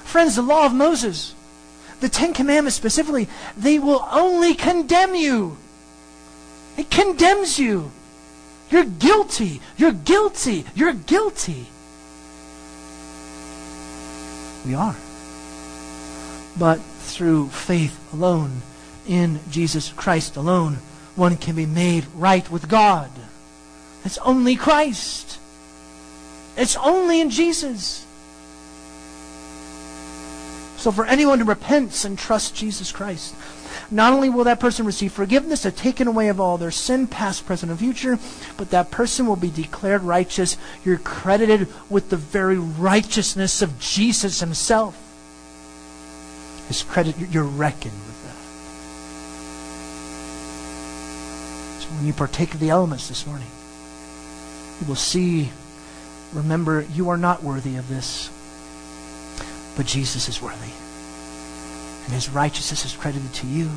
Friends, 0.03 0.36
the 0.36 0.41
law 0.41 0.65
of 0.65 0.73
Moses, 0.73 1.34
the 1.99 2.09
Ten 2.09 2.34
Commandments 2.34 2.75
specifically, 2.75 3.29
they 3.55 3.79
will 3.79 4.05
only 4.11 4.55
condemn 4.55 5.15
you. 5.15 5.57
It 6.77 6.89
condemns 6.89 7.57
you. 7.59 7.91
You're 8.69 8.86
guilty. 8.86 9.61
You're 9.77 9.91
guilty. 9.91 10.65
You're 10.75 10.93
guilty. 10.93 11.67
We 14.66 14.76
are. 14.76 14.95
But 16.57 16.80
through 16.80 17.49
faith 17.49 17.99
alone, 18.14 18.61
in 19.07 19.39
Jesus 19.49 19.91
Christ 19.95 20.36
alone, 20.38 20.78
one 21.16 21.38
can 21.38 21.55
be 21.55 21.66
made 21.66 22.05
right 22.16 22.49
with 22.49 22.70
God. 22.70 23.09
It's 24.05 24.18
only 24.20 24.55
Christ. 24.55 25.39
It's 26.55 26.76
only 26.78 27.22
in 27.22 27.30
Jesus. 27.30 28.05
So 30.84 30.91
for 30.91 31.05
anyone 31.05 31.39
who 31.39 31.45
repents 31.45 32.03
and 32.03 32.19
trusts 32.19 32.51
Jesus 32.51 32.91
Christ, 32.91 33.34
not 33.89 34.11
only 34.11 34.29
will 34.29 34.43
that 34.43 34.59
person 34.59 34.86
receive 34.86 35.13
forgiveness, 35.13 35.63
a 35.63 35.71
taken 35.71 36.09
away 36.09 36.27
of 36.27 36.41
all 36.41 36.57
their 36.57 36.71
sin, 36.71 37.07
past, 37.07 37.45
present, 37.45 37.71
and 37.71 37.79
future, 37.79 38.19
but 38.57 38.69
that 38.71 38.91
person 38.91 39.25
will 39.25 39.38
be 39.38 39.49
declared 39.49 40.01
righteous. 40.01 40.57
You're 40.84 40.97
credited 40.97 41.69
with 41.89 42.09
the 42.09 42.17
very 42.17 42.57
righteousness 42.57 43.61
of 43.61 43.79
Jesus 43.79 44.41
himself. 44.41 44.97
His 46.67 46.84
credit, 46.84 47.15
you're 47.17 47.45
reckoned 47.45 47.93
with 47.93 48.23
that. 48.25 48.36
So 51.81 51.88
when 51.95 52.05
you 52.05 52.11
partake 52.11 52.53
of 52.55 52.59
the 52.59 52.71
elements 52.71 53.07
this 53.07 53.25
morning, 53.25 53.47
you 54.81 54.88
will 54.88 54.95
see, 54.95 55.49
remember, 56.34 56.81
you 56.93 57.07
are 57.07 57.15
not 57.15 57.41
worthy 57.41 57.77
of 57.77 57.88
this. 57.88 58.29
But 59.76 59.86
Jesus 59.86 60.30
is 60.30 60.41
worthy. 60.41 60.71
And 62.05 62.13
his 62.13 62.30
righteousness 62.30 62.86
is 62.86 62.95
credited 62.95 63.34
to 63.34 63.47
you. 63.47 63.69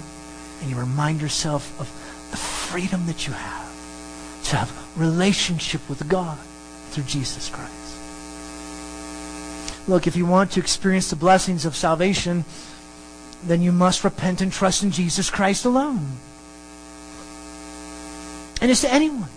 And 0.61 0.71
you 0.71 0.77
remind 0.77 1.21
yourself 1.21 1.79
of 1.81 1.87
the 2.31 2.37
freedom 2.37 3.07
that 3.07 3.27
you 3.27 3.33
have 3.33 3.67
to 4.45 4.57
have 4.57 4.99
relationship 4.99 5.81
with 5.89 6.09
God 6.09 6.39
through 6.91 7.05
Jesus 7.05 7.49
Christ. 7.49 7.73
Look, 9.89 10.07
if 10.07 10.17
you 10.17 10.27
want 10.27 10.53
to 10.53 10.61
experience 10.61 11.11
the 11.11 11.17
blessings 11.17 11.65
of 11.65 11.77
salvation, 11.77 12.45
then 13.45 13.63
you 13.63 13.71
must 13.71 14.03
repent 14.03 14.41
and 14.41 14.53
trust 14.53 14.83
in 14.83 14.91
Jesus 14.91 15.31
Christ 15.31 15.65
alone. 15.65 16.17
And 18.61 18.71
it's 18.71 18.81
to 18.81 18.93
anyone. 18.93 19.29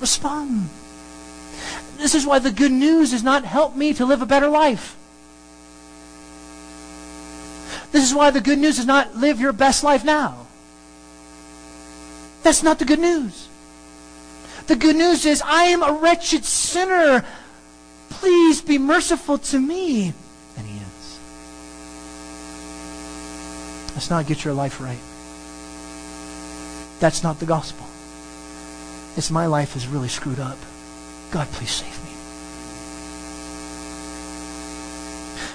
Respond. 0.00 0.68
This 1.96 2.14
is 2.14 2.26
why 2.26 2.38
the 2.38 2.50
good 2.50 2.72
news 2.72 3.12
does 3.12 3.22
not 3.22 3.44
help 3.44 3.76
me 3.76 3.94
to 3.94 4.04
live 4.04 4.22
a 4.22 4.26
better 4.26 4.48
life. 4.48 4.96
This 7.92 8.04
is 8.04 8.14
why 8.14 8.30
the 8.30 8.40
good 8.40 8.58
news 8.58 8.78
is 8.78 8.86
not 8.86 9.16
live 9.16 9.40
your 9.40 9.52
best 9.52 9.82
life 9.82 10.04
now. 10.04 10.46
That's 12.42 12.62
not 12.62 12.78
the 12.78 12.84
good 12.84 13.00
news. 13.00 13.48
The 14.66 14.76
good 14.76 14.96
news 14.96 15.26
is 15.26 15.42
I 15.42 15.64
am 15.64 15.82
a 15.82 15.92
wretched 15.92 16.44
sinner. 16.44 17.24
Please 18.08 18.62
be 18.62 18.78
merciful 18.78 19.38
to 19.38 19.58
me. 19.58 20.12
And 20.56 20.66
he 20.66 20.78
is. 20.78 21.18
Let's 23.94 24.10
not 24.10 24.26
get 24.26 24.44
your 24.44 24.54
life 24.54 24.80
right. 24.80 24.98
That's 27.00 27.22
not 27.22 27.40
the 27.40 27.46
gospel. 27.46 27.86
It's 29.16 29.30
my 29.30 29.46
life 29.46 29.74
is 29.74 29.88
really 29.88 30.08
screwed 30.08 30.38
up. 30.38 30.58
God, 31.30 31.48
please 31.48 31.70
save 31.70 32.04
me. 32.04 32.09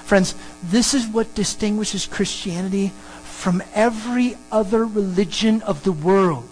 Friends, 0.06 0.36
this 0.62 0.94
is 0.94 1.06
what 1.08 1.34
distinguishes 1.34 2.06
Christianity 2.06 2.92
from 3.24 3.60
every 3.74 4.36
other 4.52 4.86
religion 4.86 5.62
of 5.62 5.82
the 5.82 5.90
world. 5.90 6.48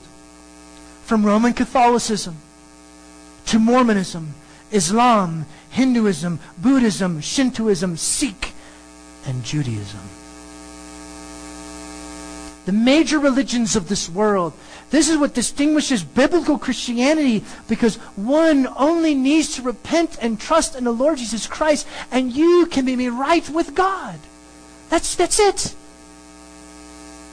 From 1.04 1.24
Roman 1.24 1.52
Catholicism 1.52 2.36
to 3.46 3.58
Mormonism, 3.60 4.34
Islam, 4.72 5.46
Hinduism, 5.70 6.40
Buddhism, 6.58 7.20
Shintoism, 7.20 7.96
Sikh, 7.96 8.52
and 9.24 9.44
Judaism 9.44 10.00
the 12.64 12.72
major 12.72 13.18
religions 13.18 13.76
of 13.76 13.88
this 13.88 14.08
world. 14.08 14.52
This 14.94 15.08
is 15.08 15.18
what 15.18 15.34
distinguishes 15.34 16.04
biblical 16.04 16.56
Christianity 16.56 17.42
because 17.66 17.96
one 18.14 18.68
only 18.76 19.16
needs 19.16 19.56
to 19.56 19.62
repent 19.62 20.18
and 20.22 20.38
trust 20.38 20.76
in 20.76 20.84
the 20.84 20.92
Lord 20.92 21.18
Jesus 21.18 21.48
Christ, 21.48 21.88
and 22.12 22.32
you 22.32 22.66
can 22.66 22.84
be 22.84 22.94
made 22.94 23.08
right 23.08 23.48
with 23.48 23.74
God. 23.74 24.20
That's, 24.90 25.16
that's 25.16 25.40
it. 25.40 25.74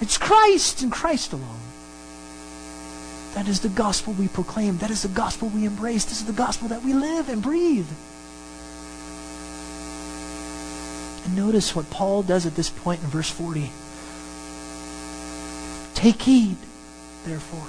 It's 0.01 0.17
Christ 0.17 0.81
and 0.81 0.91
Christ 0.91 1.33
alone. 1.33 1.59
That 3.35 3.47
is 3.47 3.59
the 3.59 3.69
gospel 3.69 4.13
we 4.13 4.27
proclaim. 4.27 4.79
That 4.79 4.89
is 4.89 5.03
the 5.03 5.09
gospel 5.09 5.49
we 5.49 5.65
embrace. 5.65 6.05
This 6.05 6.19
is 6.19 6.25
the 6.25 6.33
gospel 6.33 6.69
that 6.69 6.81
we 6.81 6.95
live 6.95 7.29
and 7.29 7.43
breathe. 7.43 7.85
And 11.25 11.35
notice 11.35 11.75
what 11.75 11.91
Paul 11.91 12.23
does 12.23 12.47
at 12.47 12.55
this 12.55 12.71
point 12.71 13.03
in 13.03 13.09
verse 13.09 13.29
40. 13.29 13.69
Take 15.93 16.23
heed, 16.23 16.57
therefore. 17.25 17.67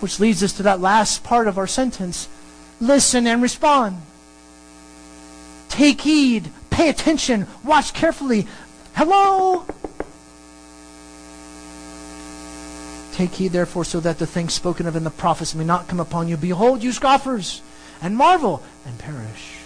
Which 0.00 0.20
leads 0.20 0.42
us 0.42 0.52
to 0.54 0.62
that 0.64 0.80
last 0.80 1.24
part 1.24 1.48
of 1.48 1.58
our 1.58 1.66
sentence 1.66 2.28
listen 2.80 3.26
and 3.26 3.42
respond. 3.42 4.00
Take 5.68 6.00
heed, 6.00 6.50
pay 6.70 6.88
attention, 6.88 7.46
watch 7.64 7.92
carefully. 7.92 8.46
Hello? 8.94 9.64
Take 13.12 13.34
heed, 13.34 13.52
therefore, 13.52 13.84
so 13.84 13.98
that 14.00 14.18
the 14.18 14.26
things 14.26 14.54
spoken 14.54 14.86
of 14.86 14.94
in 14.94 15.02
the 15.02 15.10
prophets 15.10 15.54
may 15.54 15.64
not 15.64 15.88
come 15.88 15.98
upon 15.98 16.28
you. 16.28 16.36
Behold, 16.36 16.84
you 16.84 16.92
scoffers, 16.92 17.62
and 18.00 18.16
marvel, 18.16 18.62
and 18.86 18.96
perish. 18.98 19.56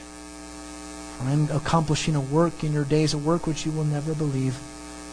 For 1.18 1.24
I 1.24 1.32
am 1.32 1.50
accomplishing 1.50 2.16
a 2.16 2.20
work 2.20 2.64
in 2.64 2.72
your 2.72 2.84
days, 2.84 3.12
a 3.12 3.18
work 3.18 3.46
which 3.46 3.66
you 3.66 3.72
will 3.72 3.84
never 3.84 4.14
believe, 4.14 4.58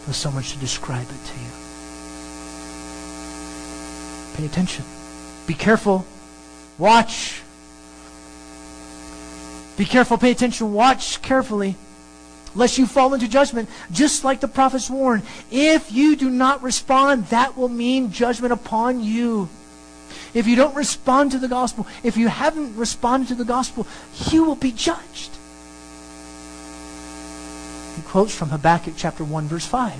though 0.05 0.13
someone 0.13 0.43
should 0.43 0.61
describe 0.61 1.07
it 1.09 1.25
to 1.27 1.39
you. 1.39 1.68
Pay 4.39 4.45
attention. 4.45 4.85
Be 5.47 5.53
careful. 5.53 6.05
Watch. 6.77 7.41
Be 9.75 9.83
careful. 9.83 10.17
Pay 10.17 10.31
attention. 10.31 10.73
Watch 10.73 11.21
carefully. 11.21 11.75
Lest 12.55 12.77
you 12.77 12.87
fall 12.87 13.13
into 13.13 13.27
judgment, 13.27 13.67
just 13.91 14.23
like 14.23 14.39
the 14.39 14.47
prophets 14.47 14.89
warned. 14.89 15.23
If 15.51 15.91
you 15.91 16.15
do 16.15 16.29
not 16.29 16.63
respond, 16.63 17.25
that 17.27 17.57
will 17.57 17.67
mean 17.67 18.13
judgment 18.13 18.53
upon 18.53 19.03
you. 19.03 19.49
If 20.33 20.47
you 20.47 20.55
don't 20.55 20.73
respond 20.73 21.31
to 21.31 21.37
the 21.37 21.49
gospel, 21.49 21.85
if 22.01 22.15
you 22.15 22.29
haven't 22.29 22.77
responded 22.77 23.27
to 23.27 23.35
the 23.35 23.43
gospel, 23.43 23.85
you 24.31 24.45
will 24.45 24.55
be 24.55 24.71
judged. 24.71 25.31
He 27.97 28.01
quotes 28.03 28.33
from 28.33 28.51
Habakkuk 28.51 28.93
chapter 28.95 29.25
1, 29.25 29.47
verse 29.49 29.65
5 29.65 29.91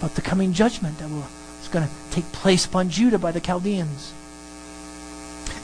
about 0.00 0.14
the 0.16 0.20
coming 0.20 0.52
judgment 0.52 0.98
that 0.98 1.08
will 1.08 1.24
it's 1.66 1.74
going 1.74 1.84
to 1.84 1.94
take 2.12 2.30
place 2.30 2.64
upon 2.64 2.90
Judah 2.90 3.18
by 3.18 3.32
the 3.32 3.40
Chaldeans. 3.40 4.12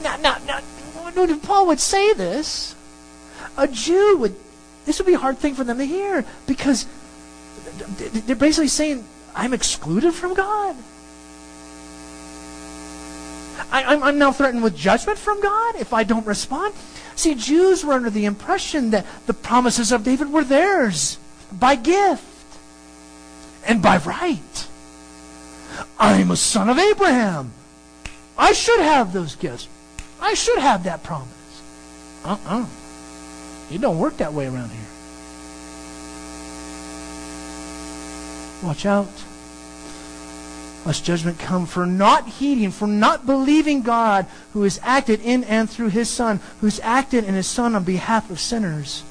Now, 0.02 0.16
now, 0.16 0.36
now, 0.44 0.58
when 1.14 1.38
Paul 1.38 1.68
would 1.68 1.78
say 1.78 2.12
this, 2.12 2.74
a 3.56 3.68
Jew 3.68 4.16
would, 4.16 4.34
this 4.84 4.98
would 4.98 5.06
be 5.06 5.14
a 5.14 5.18
hard 5.18 5.38
thing 5.38 5.54
for 5.54 5.62
them 5.62 5.78
to 5.78 5.84
hear 5.84 6.24
because 6.48 6.86
they're 8.26 8.34
basically 8.34 8.66
saying, 8.66 9.04
I'm 9.36 9.54
excluded 9.54 10.12
from 10.12 10.34
God. 10.34 10.74
I, 13.70 13.94
am 13.94 14.18
now 14.18 14.32
threatened 14.32 14.64
with 14.64 14.76
judgment 14.76 15.20
from 15.20 15.40
God 15.40 15.76
if 15.76 15.92
I 15.92 16.02
don't 16.02 16.26
respond. 16.26 16.74
See, 17.14 17.36
Jews 17.36 17.84
were 17.84 17.94
under 17.94 18.10
the 18.10 18.24
impression 18.24 18.90
that 18.90 19.06
the 19.26 19.34
promises 19.34 19.92
of 19.92 20.02
David 20.02 20.32
were 20.32 20.42
theirs 20.42 21.16
by 21.52 21.76
gift 21.76 22.24
and 23.64 23.80
by 23.80 23.98
right. 23.98 24.40
I'm 26.02 26.32
a 26.32 26.36
son 26.36 26.68
of 26.68 26.80
Abraham. 26.80 27.52
I 28.36 28.52
should 28.52 28.80
have 28.80 29.12
those 29.12 29.36
gifts. 29.36 29.68
I 30.20 30.34
should 30.34 30.58
have 30.58 30.82
that 30.82 31.04
promise. 31.04 31.62
Uh-uh. 32.24 32.66
It 33.70 33.80
don't 33.80 34.00
work 34.00 34.16
that 34.16 34.32
way 34.32 34.46
around 34.46 34.70
here. 34.70 34.80
Watch 38.64 38.84
out. 38.84 39.06
Lest 40.84 41.04
judgment 41.04 41.38
come 41.38 41.66
for 41.66 41.86
not 41.86 42.26
heeding, 42.26 42.72
for 42.72 42.88
not 42.88 43.24
believing 43.24 43.82
God 43.82 44.26
who 44.54 44.64
has 44.64 44.80
acted 44.82 45.20
in 45.20 45.44
and 45.44 45.70
through 45.70 45.90
his 45.90 46.10
Son, 46.10 46.40
who's 46.60 46.80
acted 46.80 47.22
in 47.22 47.34
his 47.34 47.46
Son 47.46 47.76
on 47.76 47.84
behalf 47.84 48.28
of 48.28 48.40
sinners. 48.40 49.04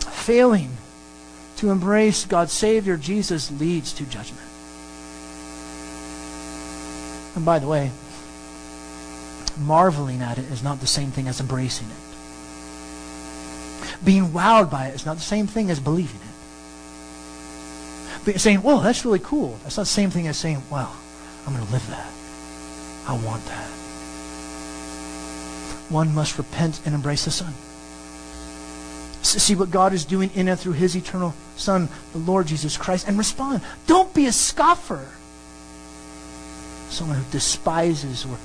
Failing 0.00 0.70
to 1.56 1.70
embrace 1.70 2.24
God's 2.24 2.54
Savior, 2.54 2.96
Jesus 2.96 3.50
leads 3.50 3.92
to 3.92 4.04
judgment. 4.04 4.53
And 7.34 7.44
by 7.44 7.58
the 7.58 7.66
way, 7.66 7.90
marveling 9.58 10.22
at 10.22 10.38
it 10.38 10.44
is 10.46 10.62
not 10.62 10.80
the 10.80 10.86
same 10.86 11.10
thing 11.10 11.28
as 11.28 11.40
embracing 11.40 11.88
it. 11.88 11.96
Being 14.04 14.28
wowed 14.28 14.70
by 14.70 14.86
it 14.86 14.94
is 14.94 15.06
not 15.06 15.16
the 15.16 15.22
same 15.22 15.46
thing 15.46 15.70
as 15.70 15.80
believing 15.80 16.20
it. 16.20 16.34
But 18.24 18.40
saying, 18.40 18.58
whoa, 18.58 18.80
that's 18.80 19.04
really 19.04 19.18
cool. 19.18 19.58
That's 19.62 19.76
not 19.76 19.82
the 19.82 19.90
same 19.90 20.10
thing 20.10 20.26
as 20.26 20.36
saying, 20.36 20.62
well, 20.70 20.96
I'm 21.46 21.54
going 21.54 21.66
to 21.66 21.72
live 21.72 21.86
that. 21.88 22.10
I 23.06 23.12
want 23.24 23.44
that. 23.46 23.68
One 25.90 26.14
must 26.14 26.38
repent 26.38 26.80
and 26.86 26.94
embrace 26.94 27.26
the 27.26 27.30
Son. 27.30 27.52
See 29.22 29.54
what 29.54 29.70
God 29.70 29.92
is 29.92 30.04
doing 30.04 30.30
in 30.34 30.48
and 30.48 30.58
through 30.58 30.72
His 30.72 30.96
eternal 30.96 31.34
Son, 31.56 31.88
the 32.12 32.18
Lord 32.18 32.46
Jesus 32.46 32.76
Christ, 32.76 33.06
and 33.08 33.18
respond. 33.18 33.62
Don't 33.86 34.12
be 34.14 34.26
a 34.26 34.32
scoffer. 34.32 35.06
Someone 36.94 37.16
who 37.16 37.30
despises 37.32 38.24
or, 38.24 38.38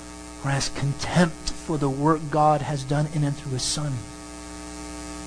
or 0.44 0.50
has 0.50 0.70
contempt 0.70 1.52
for 1.52 1.78
the 1.78 1.88
work 1.88 2.20
God 2.32 2.62
has 2.62 2.84
done 2.84 3.08
in 3.14 3.24
and 3.24 3.38
through 3.38 3.52
His 3.52 3.62
Son, 3.62 3.94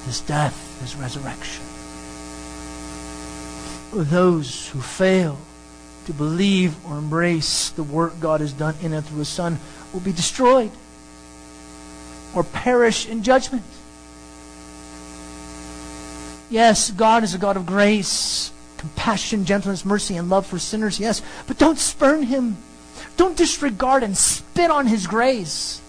His 0.06 0.20
death, 0.22 0.80
His 0.80 0.96
resurrection. 0.96 1.62
Those 3.92 4.68
who 4.70 4.80
fail 4.80 5.38
to 6.06 6.12
believe 6.12 6.74
or 6.84 6.98
embrace 6.98 7.68
the 7.70 7.84
work 7.84 8.18
God 8.18 8.40
has 8.40 8.52
done 8.52 8.74
in 8.82 8.92
and 8.92 9.06
through 9.06 9.20
His 9.20 9.28
Son 9.28 9.60
will 9.92 10.00
be 10.00 10.12
destroyed 10.12 10.72
or 12.34 12.42
perish 12.42 13.06
in 13.06 13.22
judgment. 13.22 13.62
Yes, 16.50 16.90
God 16.90 17.22
is 17.22 17.34
a 17.34 17.38
God 17.38 17.56
of 17.56 17.66
grace, 17.66 18.50
compassion, 18.78 19.44
gentleness, 19.44 19.84
mercy, 19.84 20.16
and 20.16 20.28
love 20.28 20.44
for 20.44 20.58
sinners, 20.58 20.98
yes, 20.98 21.22
but 21.46 21.56
don't 21.56 21.78
spurn 21.78 22.24
Him. 22.24 22.56
Don't 23.16 23.36
disregard 23.36 24.02
and 24.02 24.16
spit 24.16 24.70
on 24.70 24.86
His 24.86 25.06
grace. 25.06 25.80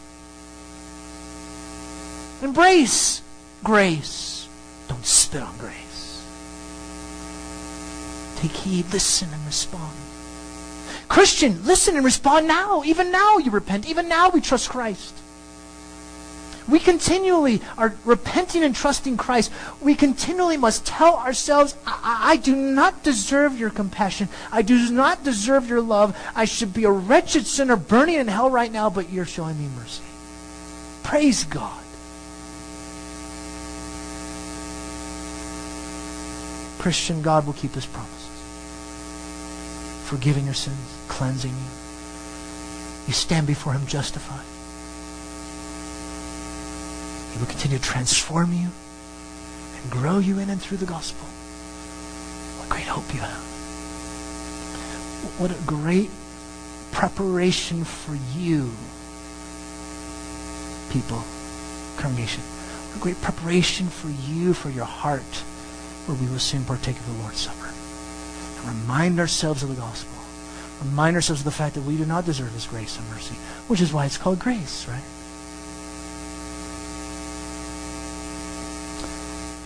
Embrace 2.42 3.22
grace. 3.64 4.48
Don't 4.88 5.06
spit 5.06 5.42
on 5.42 5.58
grace. 5.58 6.24
Take 8.38 8.52
heed, 8.52 8.86
listen, 8.92 9.30
and 9.32 9.46
respond. 9.46 9.94
Christian, 11.08 11.66
listen 11.66 11.96
and 11.96 12.04
respond 12.04 12.48
now. 12.48 12.84
Even 12.84 13.12
now 13.12 13.38
you 13.38 13.52
repent. 13.52 13.88
Even 13.88 14.10
now 14.10 14.30
we 14.30 14.42
trust 14.42 14.70
Christ. 14.70 15.14
We 16.68 16.80
continually 16.80 17.62
are 17.78 17.96
repenting 18.06 18.64
and 18.64 18.76
trusting 18.76 19.18
Christ. 19.18 19.52
We 19.82 19.96
continually 19.96 20.58
must 20.58 20.86
tell 20.86 21.16
ourselves, 21.16 21.76
I, 21.86 22.20
I, 22.32 22.36
do 22.38 22.56
not 22.56 23.04
deserve 23.04 23.60
your 23.60 23.70
compassion. 23.70 24.30
I 24.52 24.62
do 24.62 24.90
not 24.92 25.24
deserve 25.24 25.68
your 25.68 25.82
love. 25.82 26.18
I 26.36 26.46
should 26.46 26.74
be 26.74 26.86
a 26.86 26.92
wretched 26.92 27.46
sinner 27.46 27.76
burning 27.76 28.16
in 28.16 28.28
hell 28.28 28.50
right 28.50 28.72
now, 28.72 28.90
but 28.90 29.10
you're 29.10 29.26
showing 29.26 29.60
me 29.60 29.68
mercy. 29.76 30.04
Praise 31.04 31.44
God. 31.44 31.84
Christian, 36.80 37.22
God 37.22 37.46
will 37.46 37.54
keep 37.54 37.74
his 37.76 37.86
promises. 37.86 38.30
Forgiving 40.06 40.46
your 40.46 40.54
sins, 40.54 40.78
cleansing 41.08 41.52
you. 41.52 43.08
You 43.08 43.14
stand 43.14 43.48
before 43.48 43.74
him 43.74 43.88
justified. 43.88 44.43
He 47.34 47.40
will 47.40 47.48
continue 47.48 47.80
to 47.80 47.84
transform 47.84 48.54
you 48.54 48.70
and 49.82 49.92
grow 49.92 50.20
you 50.20 50.38
in 50.38 50.50
and 50.50 50.62
through 50.62 50.78
the 50.78 50.86
gospel. 50.86 51.26
What 52.58 52.68
a 52.68 52.70
great 52.70 52.88
hope 52.88 53.12
you 53.14 53.20
have. 53.22 53.44
What 55.40 55.52
a 55.52 55.62
great 55.66 56.12
preparation 56.92 57.84
for 57.84 58.16
you, 58.38 58.72
people, 60.92 61.24
congregation. 61.98 62.44
What 62.44 62.98
a 62.98 63.00
great 63.00 63.22
preparation 63.22 63.88
for 63.88 64.10
you, 64.10 64.54
for 64.54 64.70
your 64.70 64.86
heart, 64.86 65.22
where 66.06 66.18
we 66.18 66.28
will 66.28 66.40
soon 66.40 66.64
partake 66.66 66.98
of 66.98 67.08
the 67.08 67.24
Lord's 67.24 67.40
Supper. 67.40 67.72
And 68.58 68.82
remind 68.82 69.20
ourselves 69.20 69.64
of 69.64 69.70
the 69.70 69.76
gospel. 69.76 70.14
Remind 70.84 71.16
ourselves 71.16 71.42
of 71.42 71.46
the 71.46 71.52
fact 71.52 71.74
that 71.76 71.82
we 71.82 71.98
do 71.98 72.06
not 72.06 72.26
deserve 72.26 72.52
His 72.52 72.68
grace 72.68 72.98
and 73.00 73.10
mercy, 73.10 73.36
which 73.68 73.82
is 73.82 73.92
why 73.92 74.06
it's 74.06 74.18
called 74.18 74.38
grace, 74.38 74.88
right? 74.88 75.02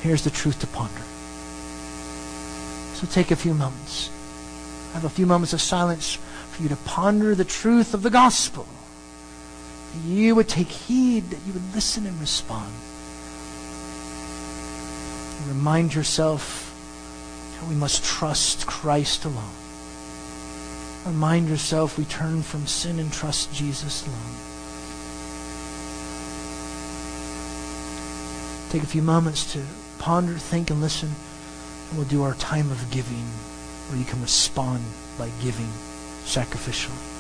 Here's 0.02 0.24
the 0.24 0.30
truth 0.30 0.60
to 0.60 0.68
ponder. 0.68 1.02
So 2.96 3.08
take 3.08 3.32
a 3.32 3.36
few 3.36 3.54
moments. 3.54 4.10
Have 4.94 5.06
a 5.06 5.10
few 5.10 5.26
moments 5.26 5.54
of 5.54 5.62
silence 5.62 6.18
for 6.52 6.64
you 6.64 6.70
to 6.70 6.76
ponder 6.78 7.36
the 7.36 7.46
truth 7.46 7.94
of 7.94 8.04
the 8.04 8.10
gospel. 8.10 8.66
That 9.94 10.10
you 10.10 10.34
would 10.36 10.48
take 10.48 10.68
heed, 10.68 11.30
that 11.30 11.40
you 11.46 11.54
would 11.54 11.76
listen 11.76 12.06
and 12.06 12.20
respond. 12.20 12.74
And 15.40 15.48
remind 15.50 15.94
yourself 15.94 16.74
that 17.60 17.70
we 17.70 17.76
must 17.76 18.04
trust 18.04 18.66
Christ 18.66 19.26
alone. 19.26 19.54
Remind 21.06 21.48
yourself 21.48 21.98
we 21.98 22.06
turn 22.06 22.42
from 22.42 22.66
sin 22.68 23.00
and 23.00 23.14
trust 23.14 23.54
Jesus 23.54 24.06
alone. 24.08 24.36
Take 28.70 28.84
a 28.84 28.88
few 28.88 29.02
moments 29.02 29.54
to 29.54 29.62
ponder, 30.00 30.34
think, 30.34 30.70
and 30.70 30.82
listen. 30.82 31.10
And 31.90 31.98
we'll 31.98 32.08
do 32.08 32.24
our 32.24 32.36
time 32.36 32.72
of 32.72 32.92
giving 32.92 33.26
where 33.90 33.98
you 33.98 34.06
can 34.06 34.22
respond 34.22 34.84
by 35.18 35.30
giving 35.42 35.70
sacrificially. 36.26 37.17